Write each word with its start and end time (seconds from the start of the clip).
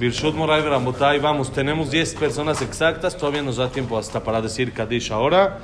Birshut 0.00 0.34
Moray 0.34 0.62
Ramotay, 0.62 1.18
vamos, 1.18 1.52
tenemos 1.52 1.90
10 1.90 2.14
personas 2.14 2.62
exactas, 2.62 3.14
todavía 3.14 3.42
nos 3.42 3.58
da 3.58 3.68
tiempo 3.68 3.98
hasta 3.98 4.24
para 4.24 4.40
decir 4.40 4.72
Kadish 4.72 5.12
ahora, 5.12 5.58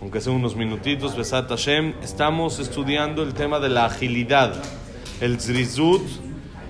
aunque 0.00 0.20
sean 0.20 0.36
unos 0.36 0.54
minutitos, 0.54 1.16
Besat 1.16 1.48
Hashem. 1.48 1.94
Estamos 2.00 2.60
estudiando 2.60 3.24
el 3.24 3.34
tema 3.34 3.58
de 3.58 3.68
la 3.68 3.86
agilidad, 3.86 4.54
el 5.20 5.40
Zrizut, 5.40 6.02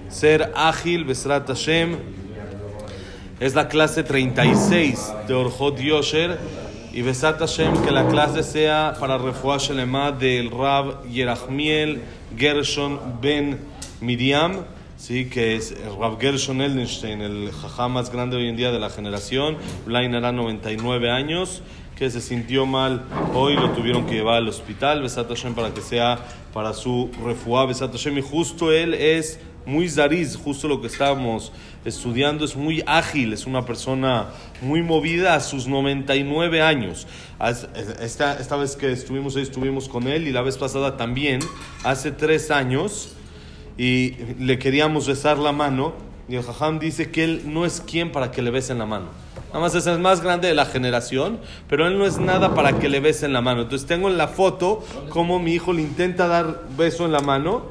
ser 0.08 0.50
ágil, 0.56 1.04
Besat 1.04 1.46
Hashem. 1.46 1.98
Es 3.38 3.54
la 3.54 3.68
clase 3.68 4.02
36 4.02 5.12
de 5.28 5.34
Orjot 5.34 5.78
Yosher. 5.78 6.38
Y 6.94 7.02
Besat 7.02 7.38
Hashem, 7.38 7.82
que 7.84 7.90
la 7.90 8.08
clase 8.08 8.42
sea 8.42 8.94
para 8.98 9.18
Refuah 9.18 9.58
Shelema 9.58 10.10
del 10.10 10.50
Rab 10.50 11.04
Yerachmiel 11.04 12.00
Gershon 12.34 12.98
Ben 13.20 13.58
Miriam. 14.00 14.64
Sí, 15.00 15.30
que 15.30 15.56
es 15.56 15.74
Rav 15.98 16.20
Gershon 16.20 16.60
Eldenstein, 16.60 17.22
el 17.22 17.50
jajá 17.52 17.88
más 17.88 18.12
grande 18.12 18.36
hoy 18.36 18.48
en 18.48 18.56
día 18.56 18.70
de 18.70 18.78
la 18.78 18.90
generación. 18.90 19.56
Blain 19.86 20.14
hará 20.14 20.30
99 20.30 21.10
años, 21.10 21.62
que 21.96 22.10
se 22.10 22.20
sintió 22.20 22.66
mal 22.66 23.06
hoy, 23.32 23.54
lo 23.54 23.70
tuvieron 23.70 24.04
que 24.04 24.16
llevar 24.16 24.36
al 24.36 24.48
hospital. 24.48 25.00
Besat 25.00 25.26
Hashem 25.26 25.54
para 25.54 25.72
que 25.72 25.80
sea 25.80 26.18
para 26.52 26.74
su 26.74 27.10
refuá. 27.24 27.64
Besat 27.64 27.92
Hashem, 27.92 28.18
y 28.18 28.20
justo 28.20 28.72
él 28.72 28.92
es 28.92 29.40
muy 29.64 29.88
zariz, 29.88 30.36
justo 30.36 30.68
lo 30.68 30.82
que 30.82 30.88
estábamos 30.88 31.50
estudiando, 31.86 32.44
es 32.44 32.54
muy 32.54 32.82
ágil, 32.84 33.32
es 33.32 33.46
una 33.46 33.64
persona 33.64 34.26
muy 34.60 34.82
movida 34.82 35.34
a 35.34 35.40
sus 35.40 35.66
99 35.66 36.60
años. 36.60 37.06
Esta, 38.02 38.38
esta 38.38 38.56
vez 38.56 38.76
que 38.76 38.92
estuvimos 38.92 39.34
ahí, 39.34 39.44
estuvimos 39.44 39.88
con 39.88 40.08
él 40.08 40.28
y 40.28 40.30
la 40.30 40.42
vez 40.42 40.58
pasada 40.58 40.98
también, 40.98 41.40
hace 41.84 42.12
tres 42.12 42.50
años 42.50 43.16
y 43.80 44.14
le 44.38 44.58
queríamos 44.58 45.08
besar 45.08 45.38
la 45.38 45.52
mano. 45.52 45.94
Y 46.28 46.36
el 46.36 46.42
Jajam 46.42 46.78
dice 46.78 47.10
que 47.10 47.24
él 47.24 47.42
no 47.46 47.64
es 47.64 47.80
quien 47.80 48.12
para 48.12 48.30
que 48.30 48.42
le 48.42 48.50
besen 48.50 48.76
la 48.76 48.84
mano. 48.84 49.06
Nada 49.48 49.60
más 49.60 49.74
es 49.74 49.86
el 49.86 49.98
más 49.98 50.20
grande 50.20 50.48
de 50.48 50.54
la 50.54 50.66
generación, 50.66 51.40
pero 51.66 51.86
él 51.86 51.96
no 51.96 52.04
es 52.04 52.18
nada 52.18 52.54
para 52.54 52.78
que 52.78 52.90
le 52.90 53.00
besen 53.00 53.32
la 53.32 53.40
mano. 53.40 53.62
Entonces 53.62 53.88
tengo 53.88 54.10
en 54.10 54.18
la 54.18 54.28
foto 54.28 54.84
como 55.08 55.38
mi 55.38 55.54
hijo 55.54 55.72
le 55.72 55.80
intenta 55.80 56.28
dar 56.28 56.64
beso 56.76 57.06
en 57.06 57.12
la 57.12 57.20
mano 57.20 57.62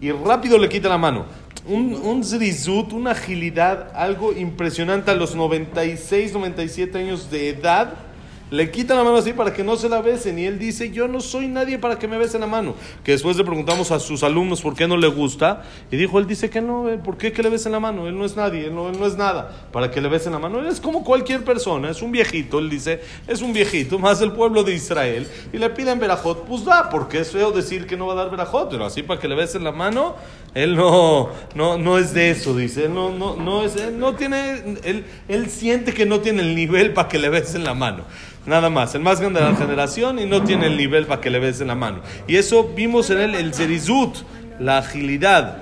y 0.00 0.12
rápido 0.12 0.56
le 0.56 0.68
quita 0.68 0.88
la 0.88 0.98
mano. 0.98 1.26
Un, 1.66 1.94
un 1.94 2.22
zrizut, 2.22 2.92
una 2.92 3.10
agilidad, 3.10 3.90
algo 3.96 4.32
impresionante 4.32 5.10
a 5.10 5.14
los 5.14 5.34
96, 5.34 6.32
97 6.32 6.96
años 6.96 7.28
de 7.28 7.48
edad 7.48 8.05
le 8.48 8.70
quita 8.70 8.94
la 8.94 9.02
mano 9.02 9.16
así 9.16 9.32
para 9.32 9.52
que 9.52 9.64
no 9.64 9.76
se 9.76 9.88
la 9.88 10.00
besen. 10.00 10.38
Y 10.38 10.44
él 10.44 10.58
dice, 10.58 10.90
yo 10.90 11.08
no 11.08 11.20
soy 11.20 11.48
nadie 11.48 11.78
para 11.78 11.98
que 11.98 12.06
me 12.06 12.16
besen 12.16 12.42
la 12.42 12.46
mano. 12.46 12.74
Que 13.02 13.12
después 13.12 13.36
le 13.36 13.44
preguntamos 13.44 13.90
a 13.90 13.98
sus 13.98 14.22
alumnos 14.22 14.60
por 14.60 14.76
qué 14.76 14.86
no 14.86 14.96
le 14.96 15.08
gusta. 15.08 15.64
Y 15.90 15.96
dijo, 15.96 16.18
él 16.20 16.26
dice 16.26 16.48
que 16.48 16.60
no, 16.60 16.88
eh, 16.88 16.98
¿por 16.98 17.16
qué 17.16 17.32
que 17.32 17.42
le 17.42 17.50
besen 17.50 17.72
la 17.72 17.80
mano? 17.80 18.06
Él 18.06 18.16
no 18.16 18.24
es 18.24 18.36
nadie, 18.36 18.66
él 18.66 18.74
no, 18.74 18.90
es 19.06 19.16
nada 19.16 19.66
para 19.72 19.90
que 19.90 20.00
le 20.00 20.08
besen 20.08 20.32
la 20.32 20.38
mano. 20.38 20.60
Él 20.60 20.66
es 20.66 20.80
como 20.80 21.02
cualquier 21.02 21.42
persona, 21.42 21.90
es 21.90 22.02
un 22.02 22.12
viejito. 22.12 22.60
Él 22.60 22.70
dice, 22.70 23.00
es 23.26 23.42
un 23.42 23.52
viejito, 23.52 23.98
más 23.98 24.20
el 24.20 24.30
pueblo 24.30 24.62
de 24.62 24.74
Israel. 24.74 25.26
Y 25.52 25.58
le 25.58 25.68
piden 25.70 25.98
verajot, 25.98 26.44
pues 26.44 26.64
da, 26.64 26.88
porque 26.88 27.20
es 27.20 27.32
feo 27.32 27.50
decir 27.50 27.86
que 27.86 27.96
no 27.96 28.06
va 28.06 28.12
a 28.12 28.16
dar 28.16 28.30
verajot. 28.30 28.70
Pero 28.70 28.84
así 28.84 29.02
para 29.02 29.18
que 29.18 29.26
le 29.26 29.34
besen 29.34 29.64
la 29.64 29.72
mano, 29.72 30.14
él 30.54 30.76
no, 30.76 31.30
no, 31.56 31.78
no 31.78 31.98
es 31.98 32.14
de 32.14 32.30
eso, 32.30 32.54
dice. 32.56 32.84
Él 32.84 32.94
no, 32.94 33.10
no, 33.10 33.34
no, 33.34 33.64
es, 33.64 33.90
no 33.92 34.14
tiene, 34.14 34.78
él, 34.84 35.04
él 35.26 35.50
siente 35.50 35.92
que 35.92 36.06
no 36.06 36.20
tiene 36.20 36.42
el 36.42 36.54
nivel 36.54 36.92
para 36.92 37.08
que 37.08 37.18
le 37.18 37.28
besen 37.28 37.64
la 37.64 37.74
mano. 37.74 38.04
Nada 38.46 38.70
más, 38.70 38.94
el 38.94 39.02
más 39.02 39.20
grande 39.20 39.40
de 39.40 39.50
la 39.50 39.56
generación 39.56 40.20
y 40.20 40.24
no 40.24 40.42
tiene 40.42 40.66
el 40.66 40.76
nivel 40.76 41.06
para 41.06 41.20
que 41.20 41.30
le 41.30 41.40
besen 41.40 41.66
la 41.66 41.74
mano. 41.74 42.00
Y 42.28 42.36
eso 42.36 42.70
vimos 42.76 43.10
en 43.10 43.18
él 43.18 43.34
el 43.34 43.52
zerizut, 43.52 44.18
la 44.60 44.78
agilidad. 44.78 45.58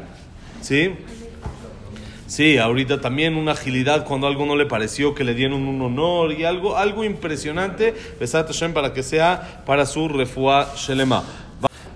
¿Sí? 0.61 0.93
Sí, 2.27 2.59
ahorita 2.59 3.01
también 3.01 3.37
una 3.37 3.53
agilidad 3.53 4.05
cuando 4.05 4.27
algo 4.27 4.45
no 4.45 4.57
le 4.57 4.67
pareció 4.67 5.15
que 5.15 5.25
le 5.25 5.35
dieron 5.35 5.67
un 5.67 5.81
honor 5.81 6.33
y 6.33 6.45
algo, 6.45 6.77
algo 6.77 7.05
impresionante, 7.05 7.95
Besat 8.19 8.49
Hashem, 8.49 8.73
para 8.73 8.93
que 8.93 9.03
sea 9.03 9.63
para 9.65 9.87
su 9.87 10.09
refuá 10.09 10.73
Shelema. 10.77 11.23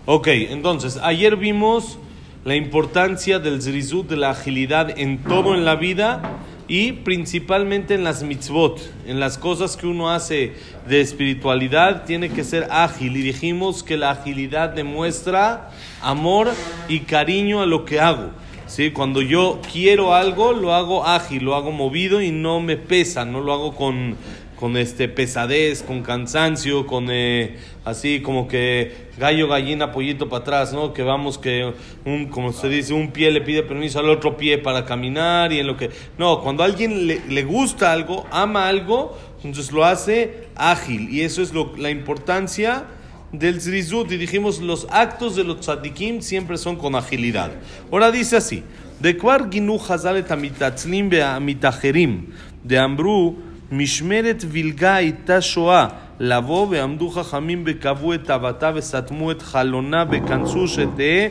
Ok, 0.06 0.28
entonces, 0.28 0.98
ayer 1.02 1.36
vimos 1.36 1.98
la 2.44 2.54
importancia 2.54 3.38
del 3.38 3.60
zerizut, 3.60 4.08
de 4.08 4.16
la 4.16 4.30
agilidad 4.30 4.98
en 4.98 5.18
todo 5.24 5.54
en 5.54 5.64
la 5.64 5.76
vida 5.76 6.22
y 6.68 6.92
principalmente 6.92 7.94
en 7.94 8.04
las 8.04 8.22
mitzvot, 8.22 8.78
en 9.06 9.18
las 9.18 9.38
cosas 9.38 9.76
que 9.76 9.86
uno 9.86 10.10
hace 10.10 10.52
de 10.86 11.00
espiritualidad, 11.00 12.04
tiene 12.04 12.28
que 12.28 12.44
ser 12.44 12.68
ágil. 12.70 13.16
Y 13.16 13.22
dijimos 13.22 13.82
que 13.82 13.96
la 13.96 14.10
agilidad 14.10 14.68
demuestra 14.68 15.70
amor 16.02 16.50
y 16.86 17.00
cariño 17.00 17.62
a 17.62 17.66
lo 17.66 17.86
que 17.86 18.00
hago. 18.00 18.30
¿sí? 18.66 18.90
Cuando 18.90 19.22
yo 19.22 19.60
quiero 19.72 20.14
algo, 20.14 20.52
lo 20.52 20.74
hago 20.74 21.06
ágil, 21.06 21.44
lo 21.44 21.54
hago 21.54 21.72
movido 21.72 22.20
y 22.20 22.30
no 22.30 22.60
me 22.60 22.76
pesa, 22.76 23.24
no 23.24 23.40
lo 23.40 23.54
hago 23.54 23.74
con, 23.74 24.16
con 24.58 24.76
este 24.76 25.08
pesadez, 25.08 25.84
con 25.84 26.02
cansancio, 26.02 26.84
con 26.84 27.08
eh, 27.10 27.58
así 27.84 28.20
como 28.20 28.48
que 28.48 29.08
gallo, 29.16 29.46
gallina, 29.46 29.92
pollito 29.92 30.28
para 30.28 30.42
atrás, 30.42 30.72
¿no? 30.72 30.92
Que 30.92 31.04
vamos 31.04 31.38
que 31.38 31.72
un, 32.04 32.26
como 32.26 32.52
se 32.52 32.68
dice, 32.68 32.92
un 32.92 33.12
pie 33.12 33.30
le 33.30 33.40
pide 33.40 33.62
permiso 33.62 34.00
al 34.00 34.08
otro 34.10 34.36
pie 34.36 34.58
para 34.58 34.84
caminar 34.84 35.52
y 35.52 35.60
en 35.60 35.66
lo 35.68 35.76
que 35.76 35.90
no, 36.18 36.40
cuando 36.42 36.64
alguien 36.64 37.06
le, 37.06 37.20
le 37.28 37.44
gusta 37.44 37.92
algo, 37.92 38.26
ama 38.32 38.66
algo, 38.66 39.16
entonces 39.44 39.70
lo 39.70 39.84
hace 39.84 40.48
ágil 40.56 41.08
y 41.08 41.20
eso 41.20 41.40
es 41.40 41.52
lo, 41.52 41.76
la 41.76 41.90
importancia 41.90 42.84
del 43.30 43.60
zrizut 43.60 44.10
y 44.10 44.16
dijimos 44.16 44.60
los 44.60 44.88
actos 44.90 45.36
de 45.36 45.44
los 45.44 45.60
tzadikim 45.60 46.20
siempre 46.20 46.58
son 46.58 46.74
con 46.74 46.96
agilidad. 46.96 47.52
Ahora 47.92 48.10
dice 48.10 48.36
así: 48.36 48.64
de 48.98 49.16
kwar 49.16 49.50
ginu 49.50 49.78
hazalet 49.78 50.32
amitatzlim 50.32 51.10
beamitajerim 51.10 52.26
de 52.64 52.78
ambru 52.78 53.36
משמרת 53.72 54.44
וילגה 54.48 54.94
הייתה 54.94 55.40
שואה. 55.40 55.86
לבוא 56.20 56.66
ועמדו 56.70 57.10
חכמים 57.10 57.62
וקבעו 57.66 58.14
את 58.14 58.24
תאוותה 58.24 58.70
וסתמו 58.74 59.30
את 59.30 59.42
חלונה 59.42 60.04
וכנסו 60.10 60.68
שתהא 60.68 61.28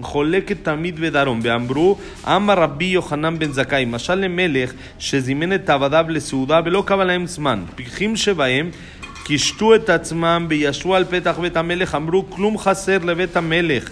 חולקת 0.00 0.56
תמיד 0.62 0.96
ודרום 0.98 1.40
ואמרו 1.42 1.96
אמר 2.26 2.54
רבי 2.54 2.84
יוחנן 2.84 3.38
בן 3.38 3.52
זכאי 3.52 3.84
משל 3.84 4.14
למלך 4.14 4.72
שזימן 4.98 5.52
את 5.52 5.70
עבדיו 5.70 6.04
לסעודה 6.08 6.60
ולא 6.64 6.82
קבע 6.86 7.04
להם 7.04 7.26
זמן. 7.26 7.64
פיקחים 7.74 8.16
שבהם 8.16 8.70
קישטו 9.24 9.74
את 9.74 9.90
עצמם 9.90 10.46
וישבו 10.48 10.94
על 10.94 11.04
פתח 11.04 11.38
בית 11.40 11.56
המלך. 11.56 11.94
אמרו 11.94 12.30
כלום 12.30 12.58
חסר 12.58 12.98
לבית 12.98 13.36
המלך 13.36 13.90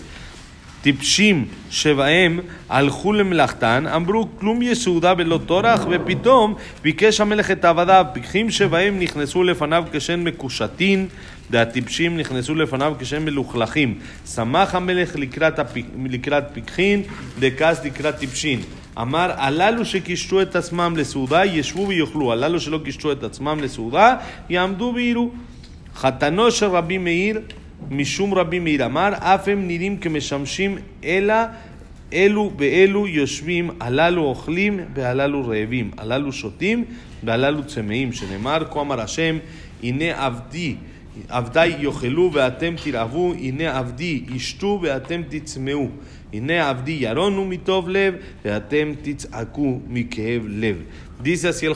טיפשים 0.83 1.45
שבהם 1.71 2.41
הלכו 2.69 3.13
למלאכתן, 3.13 3.87
אמרו 3.87 4.29
כלום 4.39 4.63
יסעודה 4.63 5.15
ולא 5.19 5.41
טורח, 5.47 5.87
ופתאום 5.91 6.55
ביקש 6.83 7.21
המלך 7.21 7.51
את 7.51 7.65
עבדיו, 7.65 8.07
פיקחים 8.13 8.51
שבהם 8.51 8.99
נכנסו 8.99 9.43
לפניו 9.43 9.85
כשן 9.93 10.25
מקושטין, 10.25 11.09
והטיפשים 11.51 12.17
נכנסו 12.17 12.55
לפניו 12.55 12.95
כשן 12.99 13.25
מלוכלכים. 13.25 13.99
שמח 14.35 14.75
המלך 14.75 15.17
לקראת, 15.17 15.59
הפיק, 15.59 15.87
לקראת 16.05 16.45
פיקחין, 16.53 17.03
דכס 17.39 17.85
לקראת 17.85 18.17
טיפשין. 18.17 18.61
אמר, 19.01 19.31
הללו 19.37 19.85
שקישטו 19.85 20.43
את 20.43 20.57
עצמם 20.57 20.95
לסעודה, 20.97 21.45
ישבו 21.45 21.89
ויאכלו, 21.89 22.33
הללו 22.33 22.61
שלא 22.61 22.81
קישטו 22.85 23.13
את 23.13 23.23
עצמם 23.23 23.59
לסעודה, 23.63 24.17
יעמדו 24.49 24.93
ויראו. 24.95 25.31
חתנו 25.97 26.51
של 26.51 26.67
רבי 26.67 26.99
מאיר 26.99 27.41
משום 27.91 28.35
רבי 28.35 28.59
מאיר 28.59 28.87
אמר, 28.87 29.11
אף 29.19 29.49
הם 29.49 29.67
נראים 29.67 29.97
כמשמשים, 29.97 30.79
אלא 31.05 31.35
אלו 32.13 32.51
באלו 32.57 33.07
יושבים, 33.07 33.71
הללו 33.81 34.23
אוכלים 34.23 34.81
והללו 34.95 35.47
רעבים, 35.49 35.91
הללו 35.99 36.33
שותים 36.33 36.85
והללו 37.25 37.65
צמאים, 37.65 38.13
שנאמר, 38.13 38.65
כה 38.71 38.81
אמר 38.81 39.01
השם, 39.01 39.39
הנה 39.83 40.27
עבדי, 40.27 40.75
עבדי 41.29 41.73
יאכלו 41.81 42.31
ואתם 42.33 42.75
תרעבו, 42.85 43.33
הנה 43.33 43.79
עבדי 43.79 44.23
ישתו 44.35 44.79
ואתם 44.83 45.23
תצמאו, 45.29 45.89
הנה 46.33 46.69
עבדי 46.69 46.97
ירונו 47.01 47.45
מטוב 47.45 47.89
לב 47.89 48.15
ואתם 48.45 48.93
תצעקו 49.03 49.81
מכאב 49.89 50.43
לב. 50.49 50.83
Dice 51.23 51.49
así 51.49 51.67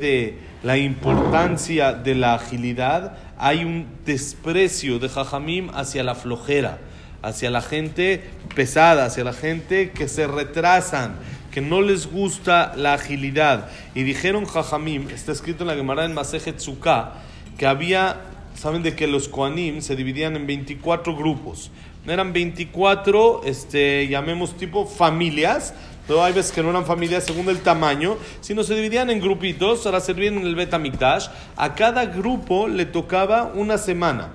de 0.00 0.34
la 0.62 0.76
importancia 0.78 1.92
de 1.92 2.14
la 2.14 2.34
agilidad, 2.34 3.02
hay 3.38 3.64
un 3.64 3.86
desprecio 4.04 4.98
de 4.98 5.08
Jajamim 5.08 5.70
hacia 5.74 6.02
la 6.02 6.14
flojera, 6.14 6.78
hacia 7.22 7.50
la 7.50 7.62
gente 7.62 8.22
pesada, 8.54 9.06
hacia 9.06 9.24
la 9.24 9.32
gente 9.32 9.90
que 9.90 10.08
se 10.08 10.26
retrasan, 10.26 11.16
que 11.50 11.60
no 11.60 11.82
les 11.82 12.10
gusta 12.10 12.74
la 12.76 12.94
agilidad. 12.94 13.68
Y 13.94 14.02
dijeron 14.02 14.44
Jajamim, 14.44 15.08
está 15.10 15.32
escrito 15.32 15.64
en 15.64 15.68
la 15.68 15.74
Gemara 15.74 16.04
en 16.04 16.14
Masejet 16.14 16.56
Tzuká, 16.56 17.14
que 17.58 17.66
había, 17.66 18.20
saben 18.54 18.82
de 18.82 18.94
que 18.94 19.06
los 19.06 19.28
Koanim 19.28 19.80
se 19.80 19.96
dividían 19.96 20.36
en 20.36 20.46
24 20.46 21.16
grupos. 21.16 21.70
Eran 22.06 22.32
24, 22.32 23.42
este, 23.44 24.08
llamemos 24.08 24.56
tipo 24.56 24.86
familias, 24.86 25.72
hay 26.08 26.32
veces 26.32 26.52
que 26.52 26.62
no 26.62 26.70
eran 26.70 26.84
familias 26.84 27.24
según 27.24 27.48
el 27.48 27.60
tamaño, 27.60 28.16
sino 28.40 28.62
se 28.62 28.74
dividían 28.74 29.10
en 29.10 29.20
grupitos 29.20 29.80
para 29.80 30.00
servir 30.00 30.32
en 30.32 30.46
el 30.46 30.54
Betamikdash. 30.54 31.28
A 31.56 31.74
cada 31.74 32.06
grupo 32.06 32.68
le 32.68 32.86
tocaba 32.86 33.52
una 33.54 33.78
semana. 33.78 34.32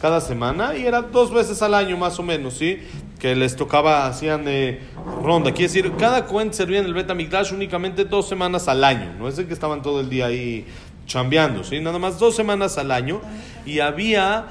Cada 0.00 0.20
semana 0.22 0.76
y 0.76 0.86
era 0.86 1.02
dos 1.02 1.30
veces 1.30 1.60
al 1.60 1.74
año 1.74 1.98
más 1.98 2.18
o 2.18 2.22
menos, 2.22 2.54
¿sí? 2.54 2.78
que 3.20 3.36
les 3.36 3.54
tocaba, 3.54 4.06
hacían 4.06 4.48
eh, 4.48 4.80
ronda. 5.22 5.52
Quiere 5.52 5.72
decir, 5.72 5.92
cada 5.96 6.26
Cohen 6.26 6.52
servía 6.52 6.80
en 6.80 6.86
el 6.86 6.94
Betamigdash 6.94 7.52
únicamente 7.52 8.04
dos 8.04 8.26
semanas 8.26 8.66
al 8.66 8.82
año. 8.82 9.12
No 9.18 9.28
es 9.28 9.38
el 9.38 9.46
que 9.46 9.52
estaban 9.52 9.82
todo 9.82 10.00
el 10.00 10.08
día 10.08 10.26
ahí 10.26 10.66
chambeando, 11.06 11.62
¿sí? 11.62 11.80
Nada 11.80 11.98
más 11.98 12.18
dos 12.18 12.34
semanas 12.34 12.78
al 12.78 12.90
año. 12.90 13.20
Y 13.66 13.80
había 13.80 14.46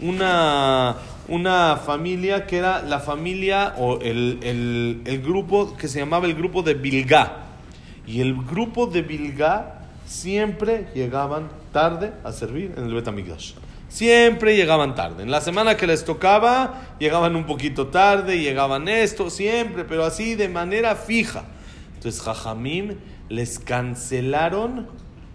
una, 0.00 0.96
una 1.30 1.76
familia 1.76 2.46
que 2.46 2.58
era 2.58 2.82
la 2.82 3.00
familia 3.00 3.74
o 3.78 4.00
el, 4.00 4.40
el, 4.42 5.00
el 5.04 5.22
grupo 5.22 5.76
que 5.76 5.88
se 5.88 6.00
llamaba 6.00 6.26
el 6.26 6.34
grupo 6.34 6.62
de 6.62 6.74
Bilgá. 6.74 7.46
Y 8.06 8.20
el 8.20 8.34
grupo 8.34 8.86
de 8.86 9.02
Bilgá 9.02 9.80
siempre 10.04 10.88
llegaban 10.94 11.48
tarde 11.72 12.12
a 12.24 12.32
servir 12.32 12.74
en 12.76 12.84
el 12.84 12.94
Betamigdash. 12.94 13.52
Siempre 13.88 14.56
llegaban 14.56 14.94
tarde. 14.94 15.22
En 15.22 15.30
la 15.30 15.40
semana 15.40 15.76
que 15.76 15.86
les 15.86 16.04
tocaba, 16.04 16.96
llegaban 16.98 17.36
un 17.36 17.44
poquito 17.44 17.88
tarde, 17.88 18.38
llegaban 18.38 18.88
esto, 18.88 19.30
siempre, 19.30 19.84
pero 19.84 20.04
así 20.04 20.34
de 20.34 20.48
manera 20.48 20.94
fija. 20.96 21.44
Entonces, 21.94 22.22
Jajamim 22.22 22.96
les 23.28 23.58
cancelaron 23.58 24.88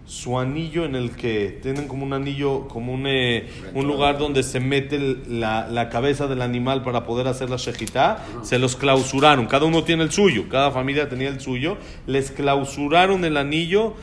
su 0.06 0.38
anillo 0.38 0.84
en 0.84 0.94
el 0.94 1.10
que 1.16 1.58
tienen 1.62 1.88
como 1.88 2.06
un 2.06 2.12
anillo, 2.12 2.68
como 2.68 2.92
un, 2.92 3.06
eh, 3.08 3.48
un 3.74 3.86
lugar 3.88 4.18
donde 4.18 4.42
se 4.44 4.60
mete 4.60 4.98
la, 5.28 5.66
la 5.68 5.88
cabeza 5.88 6.28
del 6.28 6.42
animal 6.42 6.82
para 6.84 7.04
poder 7.04 7.26
hacer 7.26 7.50
la 7.50 7.56
shejitá, 7.56 8.24
se 8.42 8.58
los 8.60 8.76
clausuraron, 8.76 9.46
cada 9.46 9.66
uno 9.66 9.82
tiene 9.82 10.04
el 10.04 10.12
suyo, 10.12 10.48
cada 10.48 10.70
familia 10.70 11.08
tenía 11.08 11.28
el 11.28 11.40
suyo, 11.40 11.76
les 12.06 12.30
clausuraron 12.30 13.24
el 13.24 13.36
anillo, 13.36 13.94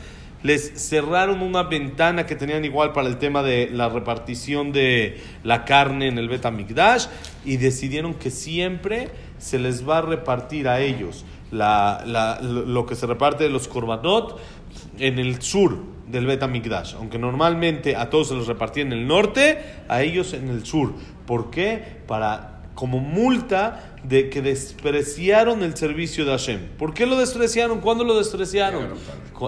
les 0.42 0.72
cerraron 0.88 1.40
una 1.40 1.62
ventana 1.62 2.26
que 2.26 2.36
tenían 2.36 2.66
igual 2.66 2.92
para 2.92 3.08
el 3.08 3.16
tema 3.16 3.42
de 3.42 3.70
la 3.72 3.88
repartición 3.88 4.72
de 4.72 5.18
la 5.42 5.64
carne 5.64 6.08
en 6.08 6.18
el 6.18 6.28
Betamigdash 6.28 7.06
y 7.46 7.56
decidieron 7.56 8.12
que 8.12 8.30
siempre 8.30 9.08
se 9.38 9.58
les 9.58 9.88
va 9.88 9.98
a 9.98 10.02
repartir 10.02 10.68
a 10.68 10.80
ellos 10.82 11.24
la, 11.50 12.02
la- 12.06 12.40
lo 12.42 12.66
lo 12.66 12.84
que 12.84 12.94
se 12.94 13.06
reparte 13.06 13.44
de 13.44 13.48
los 13.50 13.68
korbanot 13.68 14.38
en 14.98 15.18
el 15.18 15.40
sur 15.40 15.78
del 16.06 16.26
Betamigdash, 16.26 16.94
aunque 16.94 17.18
normalmente 17.18 17.96
a 17.96 18.10
todos 18.10 18.28
se 18.28 18.34
los 18.34 18.46
repartía 18.46 18.82
en 18.82 18.92
el 18.92 19.06
norte, 19.06 19.58
a 19.88 20.02
ellos 20.02 20.32
en 20.32 20.48
el 20.48 20.64
sur. 20.64 20.94
¿Por 21.26 21.50
qué? 21.50 21.82
Para 22.06 22.54
como 22.74 22.98
multa 22.98 23.94
de 24.02 24.28
que 24.30 24.42
despreciaron 24.42 25.62
el 25.62 25.76
servicio 25.76 26.24
de 26.24 26.32
Hashem. 26.32 26.60
¿Por 26.76 26.92
qué 26.92 27.06
lo 27.06 27.16
despreciaron? 27.16 27.80
¿Cuándo 27.80 28.04
lo 28.04 28.18
despreciaron? 28.18 28.88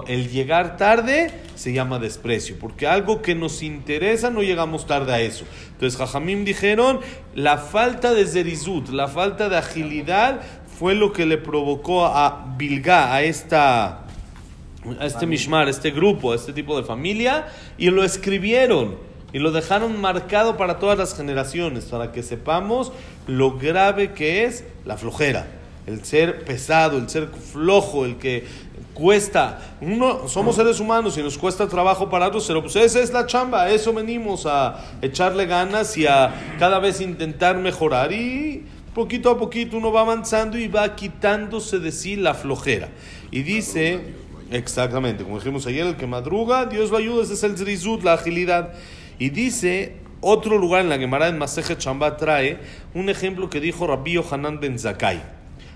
El 0.07 0.29
llegar 0.29 0.77
tarde 0.77 1.31
se 1.55 1.73
llama 1.73 1.99
desprecio, 1.99 2.57
porque 2.59 2.87
algo 2.87 3.21
que 3.21 3.35
nos 3.35 3.61
interesa 3.63 4.29
no 4.29 4.41
llegamos 4.43 4.87
tarde 4.87 5.13
a 5.13 5.19
eso. 5.19 5.45
Entonces, 5.73 5.97
Jajamim 5.97 6.45
dijeron, 6.45 7.01
la 7.35 7.57
falta 7.57 8.13
de 8.13 8.25
zerizut, 8.25 8.89
la 8.89 9.07
falta 9.07 9.49
de 9.49 9.57
agilidad 9.57 10.41
fue 10.79 10.95
lo 10.95 11.11
que 11.11 11.25
le 11.25 11.37
provocó 11.37 12.05
a 12.05 12.55
Bilga, 12.57 13.13
a 13.13 13.23
esta 13.23 14.06
a 14.99 15.05
este 15.05 15.25
mishmar, 15.25 15.67
a 15.67 15.71
este 15.71 15.91
grupo, 15.91 16.31
a 16.31 16.35
este 16.35 16.53
tipo 16.53 16.77
de 16.77 16.83
familia, 16.83 17.47
y 17.77 17.89
lo 17.89 18.03
escribieron 18.03 18.95
y 19.33 19.39
lo 19.39 19.51
dejaron 19.51 19.99
marcado 19.99 20.57
para 20.57 20.79
todas 20.79 20.97
las 20.97 21.15
generaciones, 21.15 21.85
para 21.85 22.11
que 22.11 22.23
sepamos 22.23 22.91
lo 23.27 23.57
grave 23.57 24.13
que 24.13 24.45
es 24.45 24.63
la 24.85 24.97
flojera, 24.97 25.47
el 25.85 26.03
ser 26.05 26.45
pesado, 26.45 26.97
el 26.97 27.09
ser 27.09 27.27
flojo, 27.27 28.05
el 28.05 28.17
que 28.17 28.45
cuesta. 28.93 29.59
Uno, 29.81 30.27
somos 30.27 30.55
seres 30.55 30.79
humanos 30.79 31.17
y 31.17 31.21
nos 31.21 31.37
cuesta 31.37 31.67
trabajo 31.67 32.09
pararnos, 32.09 32.47
pero 32.47 32.61
pues 32.61 32.75
esa 32.77 32.99
es 32.99 33.11
la 33.11 33.25
chamba, 33.25 33.63
a 33.63 33.69
eso 33.69 33.93
venimos 33.93 34.45
a 34.45 34.83
echarle 35.01 35.45
ganas 35.45 35.95
y 35.97 36.07
a 36.07 36.55
cada 36.57 36.79
vez 36.79 37.01
intentar 37.01 37.57
mejorar 37.57 38.11
y 38.11 38.65
poquito 38.95 39.29
a 39.29 39.37
poquito 39.37 39.77
uno 39.77 39.91
va 39.91 40.01
avanzando 40.01 40.57
y 40.57 40.67
va 40.67 40.95
quitándose 40.95 41.77
de 41.79 41.91
sí 41.91 42.15
la 42.15 42.33
flojera. 42.33 42.89
Y 43.29 43.43
dice, 43.43 44.15
exactamente, 44.51 45.23
como 45.23 45.37
dijimos 45.37 45.65
ayer, 45.67 45.85
el 45.85 45.95
que 45.95 46.07
madruga, 46.07 46.65
Dios 46.65 46.91
lo 46.91 46.97
ayuda, 46.97 47.23
ese 47.23 47.33
es 47.33 47.43
el 47.43 47.57
zrizut, 47.57 48.03
la 48.03 48.13
agilidad. 48.13 48.73
Y 49.19 49.29
dice, 49.29 49.97
otro 50.21 50.57
lugar 50.57 50.81
en 50.81 50.89
la 50.89 50.97
Gemara 50.97 51.27
en 51.27 51.37
Maseje 51.37 51.77
Chamba 51.77 52.17
trae 52.17 52.59
un 52.93 53.09
ejemplo 53.09 53.49
que 53.49 53.59
dijo 53.59 53.87
Rabbi 53.87 54.13
Yohanan 54.13 54.59
ben 54.59 54.79
Zakai. 54.79 55.21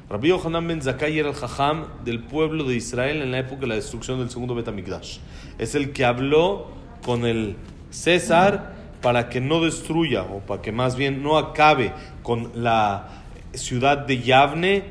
Rabbi 0.10 0.30
Yohanan 0.30 0.68
ben 0.68 0.82
Zakai 0.82 1.18
era 1.18 1.30
el 1.30 1.36
jajam 1.36 1.86
del 2.04 2.20
pueblo 2.20 2.64
de 2.64 2.76
Israel 2.76 3.22
en 3.22 3.32
la 3.32 3.40
época 3.40 3.62
de 3.62 3.68
la 3.68 3.76
destrucción 3.76 4.20
del 4.20 4.30
segundo 4.30 4.56
Betamigdash. 4.56 5.20
Es 5.58 5.76
el 5.76 5.94
que 5.94 6.06
habló 6.06 6.72
con 7.04 7.26
el 7.26 7.56
César 7.92 8.74
para 9.02 9.30
que 9.30 9.42
no 9.42 9.62
destruya, 9.62 10.24
o 10.24 10.40
para 10.40 10.62
que 10.62 10.72
más 10.72 10.96
bien 10.96 11.24
no 11.24 11.38
acabe 11.38 11.94
con 12.24 12.52
la 12.56 13.24
ciudad 13.54 13.98
de 14.00 14.22
Yavne, 14.22 14.84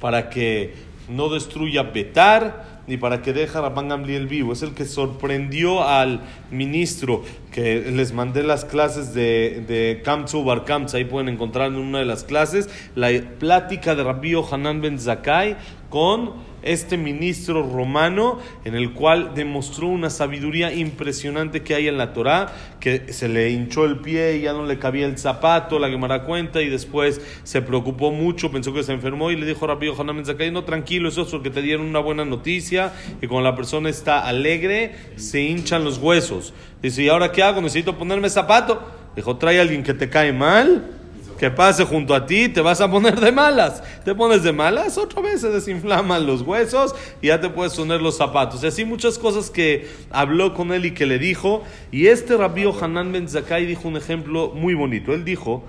para 0.00 0.30
que 0.30 0.74
no 1.08 1.28
destruya 1.28 1.82
Betar, 1.82 2.75
ni 2.86 2.96
para 2.96 3.22
que 3.22 3.32
deje 3.32 3.58
a 3.58 3.62
Rabban 3.62 3.88
Gamliel 3.88 4.26
vivo. 4.26 4.52
Es 4.52 4.62
el 4.62 4.74
que 4.74 4.84
sorprendió 4.84 5.82
al 5.82 6.20
ministro, 6.50 7.22
que 7.50 7.90
les 7.90 8.12
mandé 8.12 8.42
las 8.42 8.64
clases 8.64 9.14
de, 9.14 9.64
de 9.66 10.02
Kamtzu 10.04 10.44
Bar 10.44 10.64
Kamtz, 10.64 10.94
ahí 10.94 11.04
pueden 11.04 11.28
encontrar 11.28 11.68
en 11.68 11.76
una 11.76 11.98
de 11.98 12.04
las 12.04 12.24
clases, 12.24 12.68
la 12.94 13.08
plática 13.38 13.94
de 13.94 14.04
Rabbi 14.04 14.34
Hanan 14.50 14.80
ben 14.80 14.98
Zakai 14.98 15.56
con 15.90 16.46
este 16.66 16.96
ministro 16.96 17.62
romano 17.62 18.38
en 18.64 18.74
el 18.74 18.92
cual 18.92 19.32
demostró 19.34 19.86
una 19.86 20.10
sabiduría 20.10 20.74
impresionante 20.74 21.62
que 21.62 21.74
hay 21.74 21.86
en 21.86 21.96
la 21.96 22.12
Torá, 22.12 22.52
que 22.80 23.12
se 23.12 23.28
le 23.28 23.50
hinchó 23.50 23.84
el 23.84 24.00
pie 24.00 24.36
y 24.36 24.42
ya 24.42 24.52
no 24.52 24.66
le 24.66 24.78
cabía 24.78 25.06
el 25.06 25.16
zapato, 25.16 25.78
la 25.78 25.88
Gemara 25.88 26.24
cuenta, 26.24 26.60
y 26.62 26.68
después 26.68 27.20
se 27.44 27.62
preocupó 27.62 28.10
mucho, 28.10 28.50
pensó 28.50 28.74
que 28.74 28.82
se 28.82 28.92
enfermó 28.92 29.30
y 29.30 29.36
le 29.36 29.46
dijo 29.46 29.66
Yohanan 29.80 30.16
Ben 30.16 30.26
Zakkai, 30.26 30.50
no, 30.50 30.64
tranquilo, 30.64 31.08
eso 31.08 31.22
es 31.22 31.28
porque 31.28 31.50
te 31.50 31.62
dieron 31.62 31.86
una 31.86 32.00
buena 32.00 32.24
noticia, 32.24 32.92
y 33.22 33.26
cuando 33.28 33.48
la 33.48 33.56
persona 33.56 33.88
está 33.88 34.26
alegre, 34.26 34.94
se 35.16 35.42
hinchan 35.42 35.84
los 35.84 35.98
huesos. 35.98 36.52
Dice, 36.82 37.04
¿y 37.04 37.08
ahora 37.08 37.30
qué 37.32 37.42
hago? 37.42 37.60
Necesito 37.60 37.96
ponerme 37.96 38.28
zapato. 38.28 38.82
Dijo, 39.14 39.36
trae 39.36 39.60
alguien 39.60 39.82
que 39.82 39.94
te 39.94 40.10
cae 40.10 40.32
mal, 40.32 40.90
que 41.38 41.50
pase 41.50 41.84
junto 41.84 42.14
a 42.14 42.26
ti, 42.26 42.48
te 42.48 42.60
vas 42.60 42.80
a 42.80 42.90
poner 42.90 43.20
de 43.20 43.32
malas. 43.32 43.82
Te 44.04 44.14
pones 44.14 44.42
de 44.42 44.52
malas, 44.52 44.98
otra 44.98 45.20
vez 45.22 45.40
se 45.40 45.50
desinflaman 45.50 46.26
los 46.26 46.42
huesos 46.42 46.94
y 47.20 47.28
ya 47.28 47.40
te 47.40 47.48
puedes 47.48 47.74
poner 47.74 48.00
los 48.00 48.16
zapatos. 48.16 48.62
Y 48.64 48.66
así 48.66 48.84
muchas 48.84 49.18
cosas 49.18 49.50
que 49.50 49.88
habló 50.10 50.54
con 50.54 50.72
él 50.72 50.86
y 50.86 50.92
que 50.92 51.06
le 51.06 51.18
dijo. 51.18 51.62
Y 51.90 52.06
este 52.06 52.36
Rabbi 52.36 52.64
Hanan 52.80 53.12
Ben 53.12 53.28
Zakai 53.28 53.66
dijo 53.66 53.88
un 53.88 53.96
ejemplo 53.96 54.52
muy 54.54 54.74
bonito. 54.74 55.12
Él 55.12 55.24
dijo, 55.24 55.64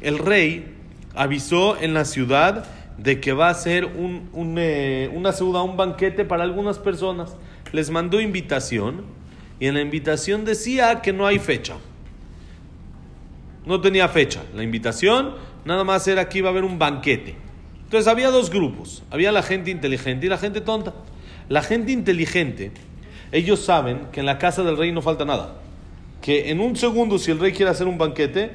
el 0.00 0.18
rey 0.18 0.74
avisó 1.14 1.76
en 1.80 1.94
la 1.94 2.04
ciudad 2.04 2.64
de 2.96 3.20
que 3.20 3.32
va 3.32 3.48
a 3.48 3.50
hacer 3.50 3.86
un, 3.86 4.28
eh, 4.58 5.10
una 5.14 5.32
ciudad, 5.32 5.62
un 5.62 5.76
banquete 5.76 6.24
para 6.24 6.44
algunas 6.44 6.78
personas. 6.78 7.36
Les 7.72 7.90
mandó 7.90 8.20
invitación 8.20 9.04
y 9.58 9.66
en 9.66 9.74
la 9.74 9.80
invitación 9.80 10.44
decía 10.44 11.00
que 11.02 11.12
no 11.12 11.26
hay 11.26 11.38
fecha. 11.38 11.76
No 13.70 13.80
tenía 13.80 14.08
fecha. 14.08 14.42
La 14.54 14.64
invitación 14.64 15.34
nada 15.64 15.84
más 15.84 16.06
era 16.08 16.28
que 16.28 16.38
iba 16.38 16.48
a 16.48 16.50
haber 16.50 16.64
un 16.64 16.76
banquete. 16.78 17.36
Entonces 17.84 18.08
había 18.08 18.30
dos 18.30 18.50
grupos. 18.50 19.04
Había 19.10 19.30
la 19.30 19.42
gente 19.44 19.70
inteligente 19.70 20.26
y 20.26 20.28
la 20.28 20.38
gente 20.38 20.60
tonta. 20.60 20.92
La 21.48 21.62
gente 21.62 21.92
inteligente, 21.92 22.72
ellos 23.30 23.60
saben 23.60 24.08
que 24.12 24.20
en 24.20 24.26
la 24.26 24.38
casa 24.38 24.64
del 24.64 24.76
rey 24.76 24.90
no 24.90 25.02
falta 25.02 25.24
nada. 25.24 25.54
Que 26.20 26.50
en 26.50 26.60
un 26.60 26.74
segundo, 26.74 27.16
si 27.16 27.30
el 27.30 27.38
rey 27.38 27.52
quiere 27.52 27.70
hacer 27.70 27.86
un 27.86 27.96
banquete, 27.96 28.50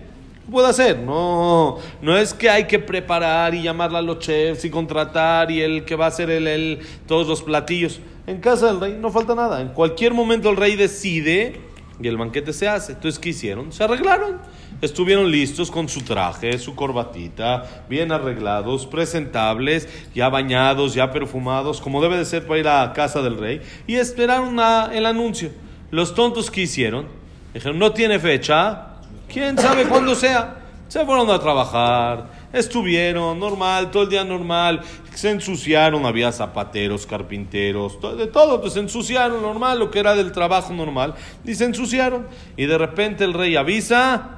puede 0.51 0.67
hacer. 0.67 0.99
No, 0.99 1.77
no 2.01 2.17
es 2.17 2.33
que 2.33 2.49
hay 2.49 2.65
que 2.65 2.79
preparar 2.79 3.55
y 3.55 3.61
llamar 3.63 3.95
a 3.95 4.01
los 4.01 4.19
chefs 4.19 4.65
y 4.65 4.69
contratar 4.69 5.49
y 5.49 5.61
el 5.61 5.85
que 5.85 5.95
va 5.95 6.05
a 6.05 6.07
hacer 6.09 6.29
el, 6.29 6.45
el- 6.47 6.79
todos 7.07 7.25
los 7.27 7.41
platillos. 7.41 8.01
En 8.27 8.39
casa 8.41 8.67
del 8.67 8.81
rey 8.81 8.97
no 8.99 9.11
falta 9.11 9.33
nada. 9.33 9.61
En 9.61 9.69
cualquier 9.69 10.13
momento 10.13 10.49
el 10.49 10.57
rey 10.57 10.75
decide 10.75 11.61
y 12.01 12.07
el 12.09 12.17
banquete 12.17 12.51
se 12.51 12.67
hace. 12.67 12.91
Entonces, 12.93 13.17
¿qué 13.19 13.29
hicieron? 13.29 13.71
Se 13.71 13.83
arreglaron. 13.83 14.39
Estuvieron 14.85 15.31
listos 15.31 15.71
con 15.71 15.89
su 15.89 16.01
traje, 16.01 16.59
su 16.59 16.75
corbatita, 16.75 17.83
bien 17.89 18.11
arreglados, 18.11 18.85
presentables, 18.85 19.89
ya 20.13 20.29
bañados, 20.29 20.93
ya 20.93 21.11
perfumados, 21.11 21.81
como 21.81 22.03
debe 22.03 22.17
de 22.19 22.25
ser 22.25 22.45
para 22.45 22.59
ir 22.59 22.67
a 22.67 22.93
casa 22.93 23.23
del 23.23 23.35
rey, 23.39 23.61
y 23.87 23.95
esperaron 23.95 24.59
a- 24.59 24.91
el 24.93 25.07
anuncio. 25.07 25.49
Los 25.89 26.13
tontos 26.13 26.51
que 26.51 26.61
hicieron, 26.61 27.07
dijeron, 27.51 27.79
no 27.79 27.93
tiene 27.93 28.19
fecha, 28.19 28.89
quién 29.27 29.57
sabe 29.57 29.85
cuándo 29.85 30.13
sea. 30.13 30.57
Se 30.87 31.03
fueron 31.03 31.31
a 31.31 31.39
trabajar, 31.39 32.29
estuvieron 32.53 33.39
normal, 33.39 33.89
todo 33.89 34.03
el 34.03 34.09
día 34.09 34.23
normal, 34.23 34.81
se 35.15 35.31
ensuciaron, 35.31 36.05
había 36.05 36.31
zapateros, 36.31 37.07
carpinteros, 37.07 37.97
de 38.15 38.27
todo, 38.27 38.61
pues 38.61 38.73
se 38.73 38.81
ensuciaron 38.81 39.41
normal, 39.41 39.79
lo 39.79 39.89
que 39.89 39.97
era 39.97 40.13
del 40.13 40.31
trabajo 40.31 40.73
normal, 40.73 41.15
y 41.43 41.55
se 41.55 41.65
ensuciaron. 41.65 42.27
Y 42.55 42.67
de 42.67 42.77
repente 42.77 43.23
el 43.23 43.33
rey 43.33 43.55
avisa, 43.55 44.34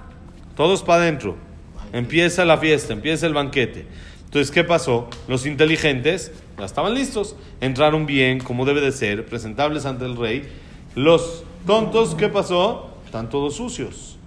todos 0.58 0.82
para 0.82 1.04
adentro, 1.04 1.38
empieza 1.94 2.44
la 2.44 2.58
fiesta, 2.58 2.92
empieza 2.92 3.28
el 3.28 3.34
banquete. 3.34 3.86
Entonces, 4.26 4.52
¿qué 4.52 4.64
pasó? 4.64 5.08
Los 5.28 5.46
inteligentes 5.46 6.34
ya 6.58 6.66
estaban 6.66 6.96
listos, 6.96 7.36
entraron 7.62 8.08
bien, 8.08 8.40
como 8.40 8.66
debe 8.66 8.82
de 8.82 8.92
ser, 8.92 9.26
presentables 9.26 9.86
ante 9.86 10.06
el 10.06 10.18
rey. 10.18 10.50
Los 10.96 11.44
tontos, 11.66 12.16
¿qué 12.16 12.28
pasó? 12.28 12.90
Están 13.06 13.30
todos 13.30 13.56
sucios. 13.56 14.18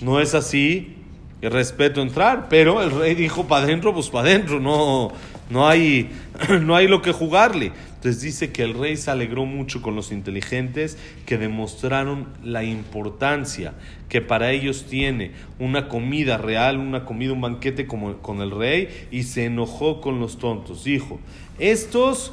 No 0.00 0.18
es 0.18 0.34
así 0.34 0.95
Y 1.42 1.48
respeto 1.48 2.00
entrar, 2.00 2.48
pero 2.48 2.82
el 2.82 2.90
rey 2.90 3.14
dijo 3.14 3.46
para 3.46 3.64
adentro, 3.64 3.92
pues 3.92 4.08
para 4.08 4.28
adentro, 4.28 4.58
no, 4.58 5.12
no, 5.50 5.68
hay, 5.68 6.10
no 6.62 6.74
hay 6.74 6.88
lo 6.88 7.02
que 7.02 7.12
jugarle. 7.12 7.72
Entonces 7.96 8.22
dice 8.22 8.52
que 8.52 8.62
el 8.62 8.74
rey 8.74 8.96
se 8.96 9.10
alegró 9.10 9.44
mucho 9.44 9.82
con 9.82 9.96
los 9.96 10.12
inteligentes 10.12 10.96
que 11.26 11.36
demostraron 11.36 12.28
la 12.42 12.64
importancia 12.64 13.74
que 14.08 14.20
para 14.20 14.52
ellos 14.52 14.86
tiene 14.88 15.32
una 15.58 15.88
comida 15.88 16.38
real, 16.38 16.78
una 16.78 17.04
comida, 17.04 17.32
un 17.32 17.40
banquete 17.40 17.86
como 17.86 18.16
con 18.18 18.40
el 18.40 18.50
rey, 18.50 19.08
y 19.10 19.24
se 19.24 19.44
enojó 19.44 20.00
con 20.00 20.20
los 20.20 20.38
tontos. 20.38 20.84
Dijo, 20.84 21.20
estos 21.58 22.32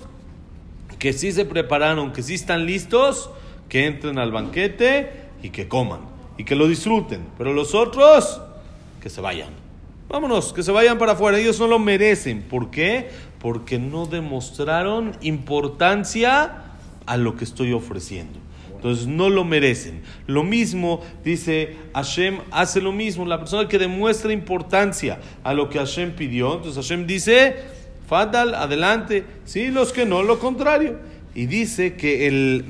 que 1.00 1.12
sí 1.12 1.32
se 1.32 1.44
prepararon, 1.44 2.14
que 2.14 2.24
sí 2.24 2.36
están 2.36 2.66
listos, 2.66 3.30
que 3.68 3.88
entren 3.88 4.20
al 4.20 4.32
banquete 4.32 5.10
y 5.42 5.50
que 5.50 5.68
coman 5.68 6.02
y 6.38 6.44
que 6.44 6.56
lo 6.56 6.68
disfruten. 6.68 7.26
Pero 7.38 7.54
los 7.54 7.76
otros, 7.76 8.42
que 9.04 9.10
se 9.10 9.20
vayan. 9.20 9.50
Vámonos, 10.08 10.54
que 10.54 10.64
se 10.64 10.72
vayan 10.72 10.98
para 10.98 11.12
afuera. 11.12 11.38
Ellos 11.38 11.60
no 11.60 11.68
lo 11.68 11.78
merecen. 11.78 12.42
¿Por 12.42 12.72
qué? 12.72 13.10
Porque 13.40 13.78
no 13.78 14.06
demostraron 14.06 15.12
importancia 15.20 16.64
a 17.06 17.18
lo 17.18 17.36
que 17.36 17.44
estoy 17.44 17.74
ofreciendo. 17.74 18.40
Entonces 18.74 19.06
no 19.06 19.30
lo 19.30 19.44
merecen. 19.44 20.04
Lo 20.26 20.44
mismo 20.44 21.02
dice 21.22 21.76
Hashem, 21.94 22.40
hace 22.52 22.80
lo 22.80 22.94
mismo. 22.94 23.26
La 23.26 23.40
persona 23.40 23.68
que 23.68 23.78
demuestra 23.78 24.32
importancia 24.32 25.20
a 25.44 25.54
lo 25.54 25.70
que 25.70 25.80
Hashem 25.80 26.14
pidió. 26.14 26.56
Entonces 26.56 26.82
Hashem 26.82 27.06
dice, 27.06 27.58
Fadal, 28.08 28.56
adelante. 28.56 29.26
Sí, 29.44 29.68
los 29.68 29.92
que 29.92 30.06
no, 30.06 30.24
lo 30.24 30.40
contrario. 30.40 30.98
Y 31.36 31.48
dice 31.48 31.98
que 31.98 32.28
el 32.28 32.66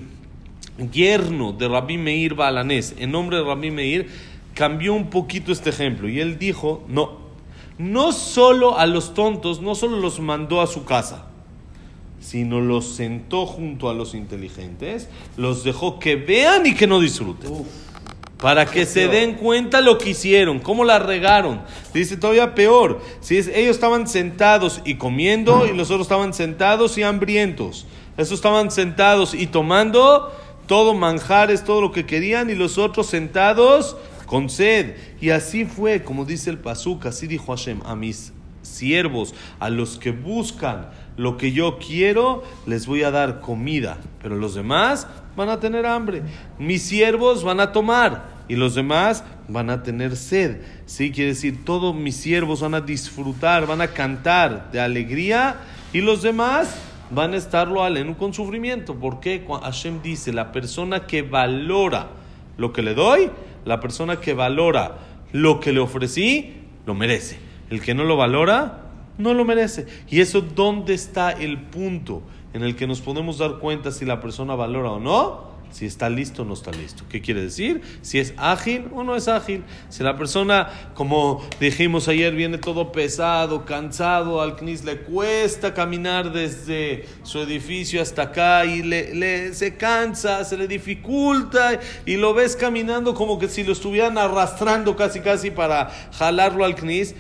yerno 0.92 1.54
de 1.54 1.68
Rabbi 1.68 2.00
Meir 2.00 2.34
Balanés, 2.34 2.96
en 2.98 3.12
nombre 3.12 3.38
de 3.38 3.44
Rabbi 3.44 3.70
Meir, 3.70 4.33
cambió 4.54 4.94
un 4.94 5.10
poquito 5.10 5.52
este 5.52 5.70
ejemplo. 5.70 6.10
Y 6.10 6.20
él 6.20 6.38
dijo, 6.38 6.84
no, 6.88 7.18
no 7.78 8.12
solo 8.12 8.78
a 8.78 8.86
los 8.86 9.14
tontos, 9.14 9.62
no 9.62 9.76
solo 9.76 9.98
los 9.98 10.20
mandó 10.20 10.62
a 10.62 10.68
su 10.68 10.86
casa 10.86 11.28
sino 12.24 12.62
los 12.62 12.96
sentó 12.96 13.46
junto 13.46 13.90
a 13.90 13.94
los 13.94 14.16
inteligentes, 14.16 15.10
los 15.36 15.64
dejó 15.64 16.00
que 16.00 16.16
vean 16.16 16.66
y 16.66 16.74
que 16.74 16.88
no 16.88 17.00
disfruten. 17.00 17.52
para 18.40 18.66
que 18.66 18.86
se 18.86 19.08
den 19.08 19.36
cuenta 19.36 19.80
lo 19.80 19.98
que 19.98 20.10
hicieron, 20.10 20.60
cómo 20.60 20.84
la 20.84 21.00
regaron. 21.00 21.62
Dice 21.94 22.18
todavía 22.18 22.56
peor, 22.56 23.00
si 23.22 23.38
ellos 23.38 23.76
estaban 23.76 24.06
sentados 24.06 24.82
y 24.84 24.96
comiendo 24.96 25.66
y 25.66 25.74
los 25.74 25.92
otros 25.92 26.08
estaban 26.08 26.34
sentados 26.34 26.98
y 26.98 27.04
hambrientos. 27.04 27.86
Esos 28.18 28.40
estaban 28.40 28.70
sentados 28.70 29.34
y 29.34 29.48
tomando 29.48 30.30
todo 30.68 30.94
manjares, 30.94 31.64
todo 31.64 31.80
lo 31.80 31.94
que 31.94 32.06
querían 32.06 32.50
y 32.50 32.56
los 32.56 32.78
otros 32.78 33.08
sentados 33.08 33.96
con 34.26 34.50
sed. 34.50 34.96
Y 35.20 35.30
así 35.30 35.66
fue, 35.66 36.04
como 36.04 36.26
dice 36.26 36.50
el 36.50 36.58
Pasuk, 36.58 37.06
así 37.06 37.28
dijo 37.28 37.56
Hashem, 37.56 37.82
a 37.86 37.96
mis 37.96 38.34
siervos, 38.62 39.36
a 39.60 39.70
los 39.70 39.98
que 39.98 40.12
buscan 40.12 40.90
lo 41.18 41.38
que 41.38 41.52
yo 41.52 41.78
quiero, 41.78 42.44
les 42.66 42.88
voy 42.88 43.04
a 43.04 43.12
dar 43.12 43.40
comida, 43.40 43.98
pero 44.22 44.36
los 44.36 44.56
demás 44.56 45.08
van 45.36 45.50
a 45.50 45.60
tener 45.60 45.86
hambre. 45.86 46.24
Mis 46.58 46.82
siervos 46.84 47.44
van 47.44 47.60
a 47.60 47.72
tomar 47.72 48.34
y 48.48 48.56
los 48.56 48.76
demás 48.76 49.24
van 49.48 49.70
a 49.70 49.84
tener 49.84 50.16
sed. 50.16 50.62
Sí, 50.86 51.12
quiere 51.12 51.32
decir, 51.32 51.64
todos 51.66 51.94
mis 51.96 52.16
siervos 52.16 52.62
van 52.62 52.74
a 52.74 52.82
disfrutar, 52.82 53.68
van 53.68 53.82
a 53.82 53.88
cantar 53.88 54.72
de 54.72 54.80
alegría 54.80 55.58
y 55.92 56.02
los 56.02 56.22
demás 56.22 56.76
van 57.12 57.34
a 57.34 57.38
estarlo 57.38 57.84
aleno 57.84 58.18
con 58.18 58.34
sufrimiento. 58.34 58.96
Porque 58.96 59.46
Hashem 59.48 60.02
dice, 60.02 60.34
la 60.34 60.52
persona 60.52 61.06
que 61.06 61.22
valora 61.22 62.10
lo 62.58 62.74
que 62.74 62.82
le 62.82 62.94
doy, 62.94 63.32
la 63.66 63.80
persona 63.80 64.20
que 64.20 64.34
valora 64.34 64.98
lo 65.32 65.60
que 65.60 65.74
le 65.74 65.80
ofrecí, 65.80 66.54
lo 66.86 66.94
merece. 66.94 67.38
El 67.70 67.82
que 67.82 67.94
no 67.94 68.04
lo 68.04 68.18
valora, 68.18 68.84
no 69.18 69.34
lo 69.34 69.46
merece. 69.46 69.88
Y 70.10 70.22
eso, 70.22 70.42
¿dónde 70.42 70.94
está 70.94 71.32
el 71.32 71.60
punto 71.60 72.22
en 72.54 72.64
el 72.64 72.76
que 72.76 72.88
nos 72.88 73.02
podemos 73.02 73.38
dar 73.38 73.60
cuenta 73.60 73.92
si 73.92 74.06
la 74.06 74.22
persona 74.22 74.56
valora 74.56 74.92
o 74.92 75.00
no? 75.00 75.53
Si 75.74 75.88
está 75.88 76.08
listo 76.08 76.44
o 76.44 76.46
no 76.46 76.54
está 76.54 76.72
listo. 76.72 77.04
¿Qué 77.10 77.20
quiere 77.20 77.42
decir? 77.42 77.82
Si 78.04 78.20
es 78.20 78.36
ágil 78.38 78.86
o 78.94 79.04
no 79.04 79.16
es 79.16 79.28
ágil. 79.28 79.64
Si 79.90 80.04
la 80.04 80.16
persona, 80.16 80.70
como 80.94 81.44
dijimos 81.60 82.08
ayer, 82.08 82.36
viene 82.36 82.60
todo 82.60 82.92
pesado, 82.92 83.66
cansado, 83.66 84.40
al 84.40 84.56
CNIS 84.56 84.84
le 84.84 85.00
cuesta 85.00 85.74
caminar 85.74 86.32
desde 86.32 87.06
su 87.24 87.40
edificio 87.40 88.04
hasta 88.04 88.22
acá 88.22 88.66
y 88.66 88.84
le, 88.84 89.54
se 89.56 89.76
cansa, 89.76 90.46
se 90.46 90.58
le 90.58 90.68
dificulta 90.68 91.80
y 92.06 92.18
lo 92.18 92.36
ves 92.36 92.56
caminando 92.56 93.16
como 93.16 93.40
que 93.40 93.48
si 93.48 93.64
lo 93.64 93.74
estuvieran 93.74 94.20
arrastrando 94.20 94.96
casi 94.96 95.22
casi 95.22 95.50
para 95.50 95.90
jalarlo 96.12 96.66
al 96.66 96.76
CNIS 96.76 97.16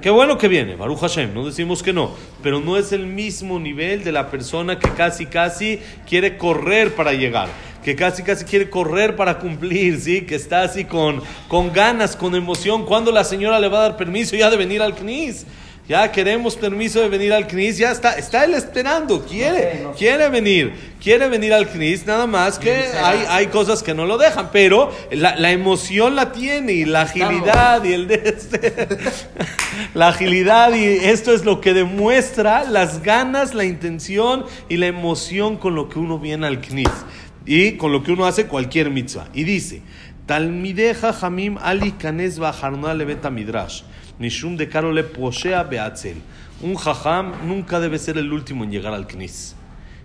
Qué 0.00 0.08
bueno 0.08 0.38
que 0.38 0.48
viene, 0.48 0.74
Baruch 0.74 1.00
Hashem, 1.00 1.34
no 1.34 1.44
decimos 1.44 1.82
que 1.82 1.92
no, 1.92 2.10
pero 2.42 2.60
no 2.60 2.78
es 2.78 2.92
el 2.92 3.06
mismo 3.06 3.60
nivel 3.60 4.04
de 4.04 4.10
la 4.10 4.30
persona 4.30 4.78
que 4.78 4.88
casi 4.88 5.26
casi 5.26 5.80
quiere 6.08 6.38
correr 6.38 6.94
para 6.94 7.12
llegar, 7.12 7.50
que 7.86 7.94
casi 7.94 8.24
casi 8.24 8.44
quiere 8.44 8.68
correr 8.68 9.14
para 9.14 9.38
cumplir, 9.38 10.00
¿sí? 10.00 10.22
que 10.22 10.34
está 10.34 10.62
así 10.62 10.86
con, 10.86 11.22
con 11.46 11.72
ganas, 11.72 12.16
con 12.16 12.34
emoción, 12.34 12.84
cuando 12.84 13.12
la 13.12 13.22
señora 13.22 13.60
le 13.60 13.68
va 13.68 13.78
a 13.78 13.82
dar 13.82 13.96
permiso 13.96 14.34
ya 14.34 14.50
de 14.50 14.56
venir 14.56 14.82
al 14.82 14.96
CNIS. 14.96 15.46
Ya 15.88 16.10
queremos 16.10 16.56
permiso 16.56 17.00
de 17.00 17.08
venir 17.08 17.32
al 17.32 17.46
CNIS, 17.46 17.78
ya 17.78 17.92
está, 17.92 18.14
está 18.14 18.44
él 18.44 18.54
esperando, 18.54 19.24
quiere, 19.24 19.86
quiere 19.96 20.28
venir, 20.28 20.72
quiere 21.00 21.28
venir 21.28 21.54
al 21.54 21.68
CNIS, 21.68 22.06
nada 22.06 22.26
más 22.26 22.58
que 22.58 22.72
hay, 22.72 23.24
hay 23.28 23.46
cosas 23.46 23.84
que 23.84 23.94
no 23.94 24.04
lo 24.04 24.18
dejan, 24.18 24.50
pero 24.50 24.90
la, 25.12 25.36
la 25.36 25.52
emoción 25.52 26.16
la 26.16 26.32
tiene 26.32 26.72
y 26.72 26.84
la 26.86 27.02
agilidad 27.02 27.84
y 27.84 27.92
el 27.92 28.08
de 28.08 28.20
este, 28.24 28.88
la 29.94 30.08
agilidad 30.08 30.74
y 30.74 30.84
esto 30.84 31.32
es 31.32 31.44
lo 31.44 31.60
que 31.60 31.72
demuestra 31.72 32.64
las 32.64 33.04
ganas, 33.04 33.54
la 33.54 33.64
intención 33.64 34.44
y 34.68 34.78
la 34.78 34.88
emoción 34.88 35.56
con 35.56 35.76
lo 35.76 35.88
que 35.88 36.00
uno 36.00 36.18
viene 36.18 36.48
al 36.48 36.60
CNIS 36.60 36.90
y 37.46 37.72
con 37.72 37.92
lo 37.92 38.02
que 38.02 38.12
uno 38.12 38.26
hace 38.26 38.46
cualquier 38.46 38.90
mitzvah. 38.90 39.28
Y 39.32 39.44
dice, 39.44 39.82
Talmideja 40.26 41.14
Hamim 41.22 41.56
Ali 41.58 41.92
Kanes 41.92 42.38
Leveta 42.38 43.30
Midrash. 43.30 43.82
Nishum 44.18 44.56
de 44.56 44.68
Karole 44.68 45.04
Poshea 45.04 45.62
Beatzel. 45.62 46.16
Un 46.60 46.74
jajam 46.74 47.46
nunca 47.46 47.80
debe 47.80 47.98
ser 47.98 48.18
el 48.18 48.32
último 48.32 48.64
en 48.64 48.72
llegar 48.72 48.92
al 48.92 49.06
Knis. 49.06 49.54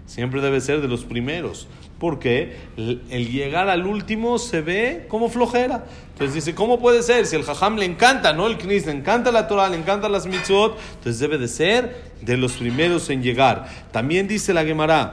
Siempre 0.05 0.41
debe 0.41 0.61
ser 0.61 0.81
de 0.81 0.87
los 0.87 1.05
primeros. 1.05 1.67
Porque 1.97 2.57
el 2.77 3.31
llegar 3.31 3.69
al 3.69 3.85
último 3.85 4.37
se 4.37 4.61
ve 4.61 5.05
como 5.07 5.29
flojera. 5.29 5.85
Entonces 6.09 6.35
dice, 6.35 6.55
¿cómo 6.55 6.79
puede 6.79 7.03
ser? 7.03 7.25
Si 7.25 7.35
el 7.35 7.43
jajam 7.43 7.77
le 7.77 7.85
encanta, 7.85 8.33
¿no? 8.33 8.47
El 8.47 8.57
knis, 8.57 8.87
le 8.87 8.91
encanta 8.91 9.31
la 9.31 9.47
Torah, 9.47 9.69
le 9.69 9.77
encanta 9.77 10.09
las 10.09 10.25
mitzvot, 10.25 10.77
entonces 10.95 11.19
debe 11.19 11.37
de 11.37 11.47
ser 11.47 12.11
de 12.21 12.37
los 12.37 12.53
primeros 12.53 13.09
en 13.11 13.21
llegar. 13.21 13.67
También 13.91 14.27
dice 14.27 14.53
la 14.53 14.65
Gemara, 14.65 15.11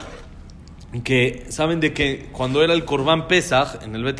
que 1.03 1.45
saben 1.49 1.79
de 1.79 1.93
que 1.93 2.29
cuando 2.31 2.63
era 2.63 2.73
el 2.73 2.83
Korban 2.83 3.27
Pesach 3.27 3.83
en 3.83 3.95
el 3.95 4.03
Bet 4.03 4.19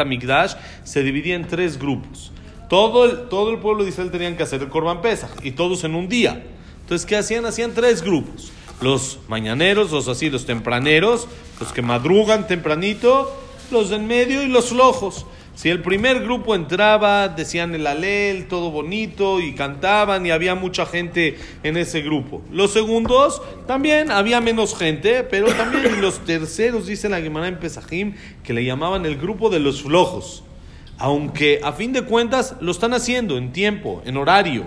se 0.84 1.04
dividía 1.04 1.36
en 1.36 1.48
tres 1.48 1.80
grupos. 1.80 2.32
Todo 2.70 3.06
el, 3.06 3.30
todo 3.30 3.52
el 3.52 3.58
pueblo 3.58 3.84
de 3.84 3.90
Israel 3.90 4.12
tenían 4.12 4.38
que 4.38 4.44
hacer 4.44 4.62
el 4.62 4.70
Corban 4.70 5.02
Pesach 5.02 5.32
y 5.44 5.52
todos 5.52 5.84
en 5.84 5.96
un 5.96 6.08
día. 6.08 6.44
Entonces, 6.82 7.08
¿qué 7.08 7.18
hacían? 7.18 7.46
Hacían 7.46 7.74
tres 7.74 8.04
grupos. 8.04 8.52
Los 8.82 9.20
mañaneros, 9.28 9.92
los 9.92 10.08
así, 10.08 10.30
los 10.30 10.46
tempraneros, 10.46 11.28
los 11.60 11.74
que 11.74 11.82
madrugan 11.82 12.48
tempranito, 12.48 13.36
los 13.72 13.90
de 13.90 13.98
en 13.98 14.08
medio 14.08 14.44
y 14.44 14.48
los 14.48 14.70
flojos. 14.70 15.26
Si 15.60 15.68
el 15.68 15.82
primer 15.82 16.24
grupo 16.24 16.56
entraba, 16.56 17.28
decían 17.28 17.76
el 17.76 17.86
alel, 17.86 18.48
todo 18.48 18.72
bonito, 18.72 19.42
y 19.42 19.54
cantaban, 19.56 20.26
y 20.26 20.32
había 20.32 20.56
mucha 20.56 20.86
gente 20.86 21.38
en 21.64 21.76
ese 21.76 22.00
grupo. 22.00 22.42
Los 22.50 22.72
segundos, 22.72 23.42
también 23.68 24.10
había 24.10 24.40
menos 24.40 24.74
gente, 24.74 25.26
pero 25.26 25.48
también 25.48 25.96
y 25.98 25.98
los 26.02 26.20
terceros, 26.20 26.88
dice 26.88 27.10
la 27.10 27.20
Gemara 27.20 27.50
en 27.50 27.60
Pesajim, 27.60 28.14
que 28.42 28.54
le 28.54 28.64
llamaban 28.64 29.06
el 29.06 29.18
grupo 29.18 29.50
de 29.50 29.60
los 29.60 29.82
flojos 29.82 30.44
aunque 30.98 31.60
a 31.62 31.74
fin 31.74 31.92
de 31.92 32.04
cuentas 32.04 32.56
lo 32.62 32.72
están 32.72 32.94
haciendo 32.94 33.38
en 33.38 33.52
tiempo, 33.52 34.02
en 34.06 34.16
horario. 34.16 34.66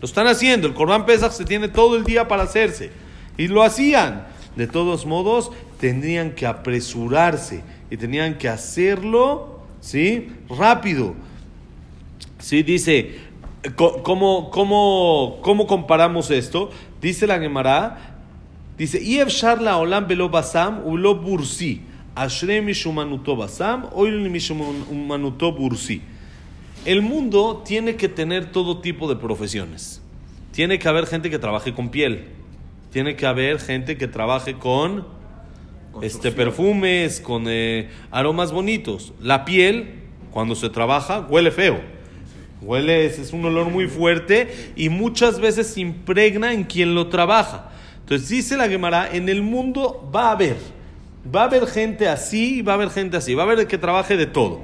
Lo 0.00 0.06
están 0.06 0.28
haciendo. 0.28 0.68
El 0.68 0.74
Corban 0.74 1.04
Pesach 1.04 1.32
se 1.32 1.44
tiene 1.44 1.68
todo 1.68 1.96
el 1.96 2.04
día 2.04 2.28
para 2.28 2.42
hacerse. 2.42 2.90
Y 3.36 3.48
lo 3.48 3.62
hacían. 3.62 4.26
De 4.56 4.66
todos 4.66 5.06
modos, 5.06 5.52
tendrían 5.80 6.32
que 6.32 6.46
apresurarse 6.46 7.62
y 7.90 7.96
tenían 7.96 8.38
que 8.38 8.48
hacerlo, 8.48 9.57
¿sí? 9.80 10.28
Rápido. 10.48 11.14
¿Sí? 12.38 12.62
Dice, 12.62 13.16
¿cómo, 13.76 14.50
cómo, 14.50 15.38
cómo 15.42 15.66
comparamos 15.66 16.30
esto? 16.30 16.70
Dice 17.00 17.26
la 17.26 17.38
Gemara, 17.38 18.16
dice, 18.76 19.00
Sharla 19.00 19.78
Olam 19.78 20.06
Belo 20.06 20.28
Basam 20.28 20.82
Ulo 20.84 21.14
Bursi. 21.16 21.82
El 26.84 27.02
mundo 27.02 27.62
tiene 27.64 27.96
que 27.96 28.08
tener 28.08 28.50
todo 28.50 28.80
tipo 28.80 29.08
de 29.08 29.16
profesiones. 29.16 30.02
Tiene 30.52 30.78
que 30.78 30.88
haber 30.88 31.06
gente 31.06 31.30
que 31.30 31.38
trabaje 31.38 31.74
con 31.74 31.90
piel. 31.90 32.24
Tiene 32.90 33.14
que 33.14 33.26
haber 33.26 33.60
gente 33.60 33.96
que 33.96 34.08
trabaje 34.08 34.54
con 34.54 35.06
este, 36.02 36.32
perfumes, 36.32 37.20
con 37.20 37.44
eh, 37.46 37.90
aromas 38.10 38.52
bonitos. 38.52 39.12
La 39.20 39.44
piel, 39.44 39.94
cuando 40.30 40.54
se 40.54 40.70
trabaja, 40.70 41.20
huele 41.20 41.50
feo. 41.50 41.80
Huele, 42.60 43.06
es, 43.06 43.18
es 43.18 43.32
un 43.32 43.44
olor 43.44 43.70
muy 43.70 43.86
fuerte 43.86 44.72
y 44.76 44.88
muchas 44.88 45.40
veces 45.40 45.76
impregna 45.78 46.52
en 46.52 46.64
quien 46.64 46.94
lo 46.94 47.08
trabaja. 47.08 47.70
Entonces 48.00 48.28
dice 48.30 48.56
la 48.56 48.68
Gemara, 48.68 49.08
en 49.12 49.28
el 49.28 49.42
mundo 49.42 50.10
va 50.14 50.28
a 50.28 50.32
haber, 50.32 50.56
va 51.34 51.42
a 51.42 51.44
haber 51.44 51.66
gente 51.66 52.08
así 52.08 52.60
y 52.60 52.62
va 52.62 52.72
a 52.72 52.76
haber 52.76 52.90
gente 52.90 53.18
así, 53.18 53.34
va 53.34 53.42
a 53.42 53.46
haber 53.46 53.66
que 53.66 53.76
trabaje 53.76 54.16
de 54.16 54.26
todo. 54.26 54.62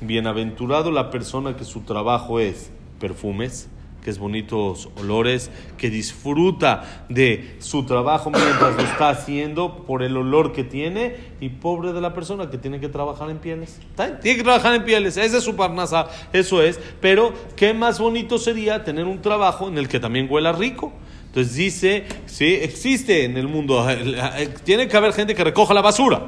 Bienaventurado 0.00 0.90
la 0.90 1.10
persona 1.10 1.56
que 1.56 1.64
su 1.64 1.82
trabajo 1.82 2.40
es 2.40 2.72
perfumes, 2.98 3.68
que 4.02 4.10
es 4.10 4.18
bonitos 4.18 4.88
olores, 4.98 5.50
que 5.78 5.88
disfruta 5.90 7.04
de 7.08 7.56
su 7.60 7.86
trabajo 7.86 8.30
mientras 8.30 8.76
lo 8.76 8.82
está 8.82 9.10
haciendo 9.10 9.84
por 9.86 10.02
el 10.02 10.16
olor 10.16 10.52
que 10.52 10.64
tiene, 10.64 11.16
y 11.40 11.50
pobre 11.50 11.92
de 11.92 12.00
la 12.00 12.12
persona 12.12 12.50
que 12.50 12.58
tiene 12.58 12.80
que 12.80 12.88
trabajar 12.88 13.30
en 13.30 13.38
pieles. 13.38 13.80
Tiene 14.20 14.38
que 14.38 14.42
trabajar 14.42 14.74
en 14.74 14.84
pieles, 14.84 15.16
esa 15.16 15.38
es 15.38 15.44
su 15.44 15.54
parnasa, 15.54 16.08
eso 16.32 16.62
es, 16.62 16.80
pero 17.00 17.32
qué 17.54 17.74
más 17.74 18.00
bonito 18.00 18.38
sería 18.38 18.84
tener 18.84 19.04
un 19.04 19.22
trabajo 19.22 19.68
en 19.68 19.78
el 19.78 19.88
que 19.88 20.00
también 20.00 20.26
huela 20.28 20.52
rico. 20.52 20.92
Entonces 21.26 21.54
dice, 21.54 22.04
sí, 22.26 22.58
existe 22.60 23.24
en 23.24 23.36
el 23.38 23.48
mundo, 23.48 23.86
tiene 24.64 24.88
que 24.88 24.96
haber 24.96 25.12
gente 25.12 25.34
que 25.34 25.44
recoja 25.44 25.72
la 25.72 25.80
basura, 25.80 26.26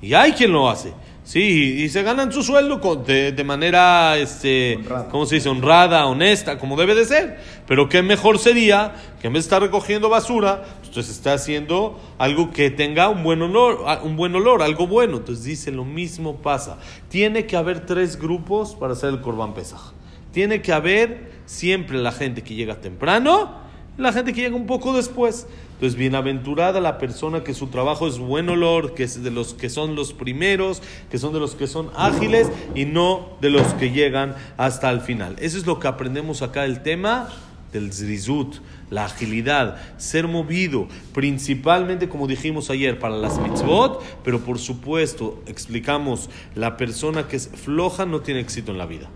y 0.00 0.14
hay 0.14 0.32
quien 0.32 0.52
lo 0.52 0.68
hace. 0.68 0.92
Sí, 1.22 1.82
y 1.84 1.88
se 1.90 2.02
ganan 2.02 2.32
su 2.32 2.42
sueldo 2.42 2.78
de, 2.96 3.32
de, 3.32 3.44
manera, 3.44 4.16
este, 4.16 4.80
¿cómo 5.10 5.26
se 5.26 5.36
dice? 5.36 5.48
Honrada, 5.48 6.06
honesta, 6.06 6.58
como 6.58 6.76
debe 6.76 6.94
de 6.94 7.04
ser. 7.04 7.38
Pero 7.66 7.88
qué 7.88 8.02
mejor 8.02 8.38
sería 8.38 8.94
que 9.20 9.28
en 9.28 9.34
vez 9.34 9.44
de 9.44 9.46
estar 9.46 9.62
recogiendo 9.62 10.08
basura, 10.08 10.64
pues 10.92 11.08
está 11.08 11.34
haciendo 11.34 12.00
algo 12.18 12.50
que 12.50 12.70
tenga 12.70 13.08
un 13.08 13.22
buen 13.22 13.42
olor, 13.42 13.84
un 14.02 14.16
buen 14.16 14.34
olor, 14.34 14.62
algo 14.62 14.86
bueno. 14.86 15.18
Entonces 15.18 15.44
dice, 15.44 15.70
lo 15.70 15.84
mismo 15.84 16.36
pasa. 16.38 16.78
Tiene 17.08 17.46
que 17.46 17.56
haber 17.56 17.86
tres 17.86 18.18
grupos 18.18 18.74
para 18.74 18.94
hacer 18.94 19.10
el 19.10 19.20
Corban 19.20 19.54
Pesaj. 19.54 19.92
Tiene 20.32 20.62
que 20.62 20.72
haber 20.72 21.30
siempre 21.44 21.98
la 21.98 22.12
gente 22.12 22.42
que 22.42 22.54
llega 22.54 22.80
temprano, 22.80 23.60
la 24.00 24.12
gente 24.12 24.32
que 24.32 24.40
llega 24.40 24.56
un 24.56 24.66
poco 24.66 24.92
después. 24.92 25.46
Entonces, 25.74 25.98
bienaventurada 25.98 26.80
la 26.80 26.98
persona 26.98 27.42
que 27.42 27.54
su 27.54 27.68
trabajo 27.68 28.06
es 28.06 28.18
buen 28.18 28.48
olor, 28.48 28.94
que 28.94 29.04
es 29.04 29.22
de 29.22 29.30
los 29.30 29.54
que 29.54 29.70
son 29.70 29.94
los 29.94 30.12
primeros, 30.12 30.82
que 31.10 31.18
son 31.18 31.32
de 31.32 31.40
los 31.40 31.54
que 31.54 31.66
son 31.66 31.90
ágiles 31.96 32.50
y 32.74 32.84
no 32.84 33.30
de 33.40 33.50
los 33.50 33.66
que 33.74 33.90
llegan 33.90 34.34
hasta 34.56 34.90
el 34.90 35.00
final. 35.00 35.36
Eso 35.40 35.56
es 35.56 35.66
lo 35.66 35.78
que 35.78 35.88
aprendemos 35.88 36.42
acá 36.42 36.64
el 36.64 36.82
tema 36.82 37.28
del 37.72 37.92
zrizut, 37.92 38.56
la 38.90 39.04
agilidad, 39.04 39.76
ser 39.96 40.26
movido, 40.26 40.88
principalmente 41.14 42.08
como 42.08 42.26
dijimos 42.26 42.68
ayer 42.70 42.98
para 42.98 43.16
las 43.16 43.38
mitzvot, 43.38 44.02
pero 44.24 44.40
por 44.40 44.58
supuesto, 44.58 45.42
explicamos, 45.46 46.28
la 46.54 46.76
persona 46.76 47.28
que 47.28 47.36
es 47.36 47.48
floja 47.48 48.06
no 48.06 48.20
tiene 48.20 48.40
éxito 48.40 48.72
en 48.72 48.78
la 48.78 48.86
vida. 48.86 49.08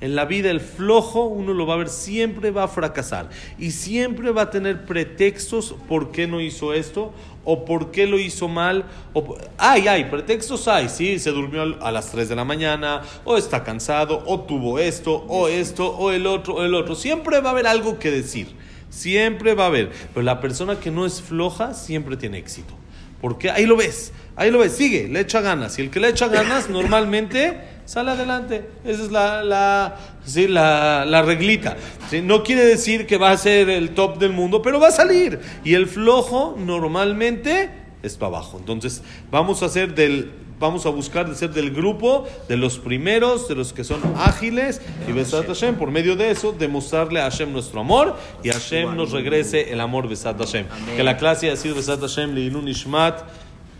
En 0.00 0.16
la 0.16 0.24
vida 0.24 0.50
el 0.50 0.60
flojo 0.60 1.24
uno 1.24 1.52
lo 1.52 1.66
va 1.66 1.74
a 1.74 1.76
ver, 1.76 1.90
siempre 1.90 2.50
va 2.50 2.64
a 2.64 2.68
fracasar 2.68 3.28
y 3.58 3.72
siempre 3.72 4.30
va 4.30 4.42
a 4.42 4.50
tener 4.50 4.86
pretextos 4.86 5.74
por 5.88 6.10
qué 6.10 6.26
no 6.26 6.40
hizo 6.40 6.72
esto 6.72 7.12
o 7.44 7.66
por 7.66 7.90
qué 7.90 8.06
lo 8.06 8.18
hizo 8.18 8.48
mal. 8.48 8.86
O, 9.12 9.36
ay, 9.58 9.88
ay, 9.88 10.04
pretextos 10.04 10.68
hay, 10.68 10.88
sí, 10.88 11.18
se 11.18 11.30
durmió 11.32 11.76
a 11.82 11.92
las 11.92 12.10
3 12.12 12.30
de 12.30 12.36
la 12.36 12.44
mañana 12.46 13.02
o 13.26 13.36
está 13.36 13.62
cansado 13.62 14.22
o 14.26 14.40
tuvo 14.40 14.78
esto 14.78 15.24
o 15.28 15.48
esto 15.48 15.88
o 15.88 16.10
el 16.12 16.26
otro 16.26 16.54
o 16.54 16.64
el 16.64 16.74
otro. 16.74 16.94
Siempre 16.94 17.40
va 17.40 17.50
a 17.50 17.52
haber 17.52 17.66
algo 17.66 17.98
que 17.98 18.10
decir, 18.10 18.48
siempre 18.88 19.54
va 19.54 19.64
a 19.64 19.68
haber. 19.68 19.90
Pero 20.14 20.22
la 20.22 20.40
persona 20.40 20.80
que 20.80 20.90
no 20.90 21.04
es 21.04 21.20
floja 21.20 21.74
siempre 21.74 22.16
tiene 22.16 22.38
éxito. 22.38 22.74
Porque 23.20 23.50
ahí 23.50 23.66
lo 23.66 23.76
ves, 23.76 24.12
ahí 24.34 24.50
lo 24.50 24.60
ves, 24.60 24.72
sigue, 24.72 25.06
le 25.08 25.20
echa 25.20 25.42
ganas. 25.42 25.78
Y 25.78 25.82
el 25.82 25.90
que 25.90 26.00
le 26.00 26.08
echa 26.08 26.28
ganas 26.28 26.70
normalmente 26.70 27.60
sale 27.90 28.12
adelante. 28.12 28.70
Esa 28.84 29.02
es 29.02 29.10
la, 29.10 29.42
la, 29.42 29.96
¿sí? 30.24 30.46
la, 30.46 31.04
la 31.04 31.22
reglita. 31.22 31.76
¿sí? 32.08 32.22
No 32.22 32.44
quiere 32.44 32.64
decir 32.64 33.04
que 33.04 33.18
va 33.18 33.32
a 33.32 33.36
ser 33.36 33.68
el 33.68 33.94
top 33.94 34.18
del 34.18 34.30
mundo, 34.30 34.62
pero 34.62 34.78
va 34.78 34.88
a 34.88 34.92
salir. 34.92 35.40
Y 35.64 35.74
el 35.74 35.88
flojo 35.88 36.54
normalmente 36.56 37.68
está 38.04 38.26
abajo. 38.26 38.58
Entonces, 38.58 39.02
vamos 39.32 39.64
a 39.64 39.66
hacer 39.66 39.94
del. 39.94 40.30
Vamos 40.60 40.84
a 40.84 40.90
buscar 40.90 41.26
de 41.26 41.34
ser 41.34 41.52
del 41.52 41.70
grupo 41.70 42.28
de 42.46 42.58
los 42.58 42.78
primeros, 42.78 43.48
de 43.48 43.54
los 43.54 43.72
que 43.72 43.82
son 43.82 44.02
ágiles, 44.18 44.82
y 45.08 45.12
Besat 45.12 45.46
Hashem, 45.46 45.76
por 45.76 45.90
medio 45.90 46.16
de 46.16 46.30
eso, 46.30 46.52
demostrarle 46.52 47.18
a 47.18 47.30
Hashem 47.30 47.50
nuestro 47.50 47.80
amor 47.80 48.14
y 48.44 48.50
Hashem 48.50 48.94
nos 48.94 49.12
regrese 49.12 49.72
el 49.72 49.80
amor 49.80 50.06
Besat 50.06 50.38
Hashem. 50.38 50.66
Que 50.96 51.02
la 51.02 51.16
clase 51.16 51.50
ha 51.50 51.56
sido 51.56 51.76
Besat 51.76 51.98
Hashem, 52.02 52.34
Leilun 52.34 52.68
Ishmat, 52.68 53.22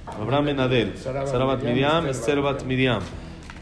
Abraham 0.06 0.46
Ben 0.46 0.60
Adel, 0.60 0.94
Sarabat 0.96 1.62
Miriam, 1.62 2.06
Esther 2.06 2.40
Bat 2.40 2.64
Miriam. 2.64 3.02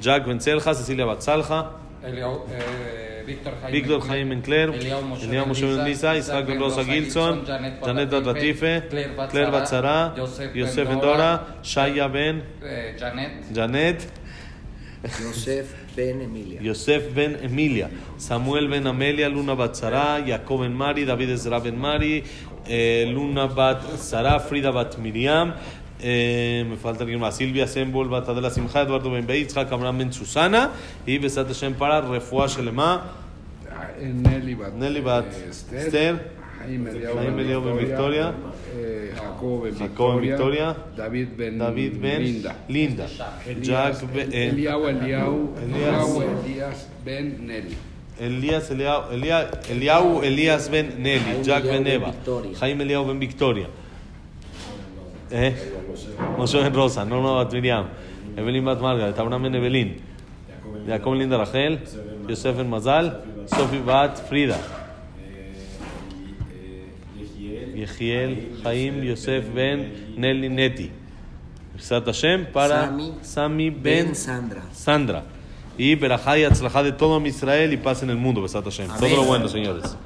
Jack 0.01 0.27
Benzelja, 0.27 0.75
Cecilia 0.75 1.07
Batzalja, 1.07 1.73
eh, 2.05 3.25
Víctor 3.27 4.01
Jaime 4.09 4.35
Encler, 4.35 4.69
Eliao 4.71 5.03
Moshe 5.47 5.67
Ben 5.67 5.85
Lisa, 5.85 6.17
Isaac 6.17 6.47
Ben 6.47 6.59
Rosa 6.59 6.85
Gilson, 6.85 7.45
Janet 7.45 8.13
Latife, 8.25 8.89
Claire 8.89 9.51
Batzara, 9.51 10.15
Yosef 10.55 10.89
Ben 10.89 11.01
Dora, 11.01 11.47
Shaya 11.63 12.09
Ben, 12.09 12.43
eh, 12.63 12.97
Janet, 13.53 14.07
Yosef 15.21 15.75
Ben 15.97 16.21
Emilia. 16.21 16.61
Yosef 16.63 17.15
Ben 17.15 17.37
Emilia, 17.43 17.91
Samuel 18.17 18.69
Ben 18.69 18.87
Amelia, 18.87 19.29
Luna 19.29 19.57
Batzara, 19.57 20.25
Jacob 20.25 20.61
Ben 20.61 20.73
Mari, 20.73 21.05
David 21.05 21.31
Ezra 21.31 21.61
Ben 21.61 21.77
Mari, 21.77 22.25
eh, 22.69 23.05
Luna 23.13 23.47
Bat 23.49 23.99
Sara, 23.99 24.39
Frida 24.39 24.73
Bat 24.73 24.99
Miriam, 24.99 25.55
eh, 26.01 26.65
me 26.69 26.77
falta 26.77 27.03
alguien 27.05 27.21
más. 27.21 27.37
Silvia 27.37 27.67
Sembol, 27.67 28.09
Batadela 28.09 28.51
Simcha, 28.51 28.83
Eduardo 28.83 29.11
Ben 29.11 29.27
Beitz, 29.27 29.57
Abraham 29.57 29.99
Ben 29.99 30.13
Susana 30.13 30.71
y 31.07 31.19
Besat 31.19 31.49
Hashem 31.49 31.75
para 31.75 32.01
Refuah 32.01 32.49
Shelema, 32.49 33.13
Nelly 34.01 34.55
Bat, 34.55 34.75
Nelly 34.75 35.01
Bat. 35.01 35.25
Esther, 35.73 36.33
Jaime 36.65 36.91
Eliao 36.91 37.61
Ben 37.63 37.77
Victoria, 37.79 38.35
eh, 38.77 39.13
Jacob 39.17 39.63
Ben 39.65 40.21
Victoria, 40.21 40.77
David 40.97 41.29
Ben, 41.37 41.59
David 41.59 42.01
Ben 42.01 42.23
Linda, 42.23 42.57
Linda, 42.69 43.07
Jack 43.63 44.03
Ben, 44.13 44.33
eh, 44.33 44.49
Eliau 44.51 44.89
Eliau, 44.89 45.55
Elías. 45.63 46.09
Eliau 46.09 46.23
Elías 46.45 46.89
Ben 47.05 47.47
Nelly. 47.47 47.77
Elías 48.21 48.71
Eliao, 48.71 49.13
Elia- 49.13 49.49
Eliau 49.71 50.23
Elías 50.25 50.69
Ben 50.71 51.01
Nelly, 51.03 51.21
Jaime 51.21 51.45
Jack 51.45 51.63
Eliao 51.65 51.73
Ben 51.75 51.85
Ben 51.85 51.93
Eva, 51.95 52.07
Victoria. 52.11 52.59
Jaime 52.59 52.83
Eliao 52.85 53.05
Ben 53.07 53.19
Victoria. 53.21 53.67
Eh? 55.31 55.55
Moshe 56.37 56.59
Ben 56.63 56.75
Rosa, 56.75 57.05
no, 57.05 57.21
no, 57.21 57.37
Bat 57.37 57.53
Miriam, 57.53 57.89
Evelyn 58.37 58.65
Bat 58.65 58.81
Margaret, 58.81 59.19
Abraham 59.19 59.43
Ben 59.43 59.55
Evelyn, 59.55 60.01
Jacob 60.87 61.15
Linda 61.15 61.37
Rachel, 61.39 61.81
Yosef 62.27 62.57
Ben 62.57 62.69
Mazal, 62.69 63.23
Sofi 63.47 63.79
Bat 63.79 64.29
Frida, 64.29 64.59
Yehiel, 67.75 68.63
Chaim, 68.63 69.03
Yosef 69.03 69.45
Ben 69.55 70.15
Nelly 70.17 70.49
Neti. 70.49 70.91
Hashem 71.79 72.47
para 72.53 72.93
Sami 73.23 73.71
Ben 73.71 74.15
Sandra. 74.15 74.63
Sandra. 74.73 75.23
Y 75.77 75.95
Berajá 75.95 76.37
y 76.37 76.45
Atzlajá 76.45 76.83
de 76.83 76.91
todo 76.91 77.25
Israel 77.25 77.73
y 77.73 77.77
paz 77.77 78.03
en 78.03 78.11
el 78.11 78.17
mundo, 78.17 78.43
Besat 78.43 78.65
Hashem. 78.65 78.89
Todo 78.99 79.17
lo 79.17 79.25
bueno, 79.25 79.49
señores. 79.49 79.97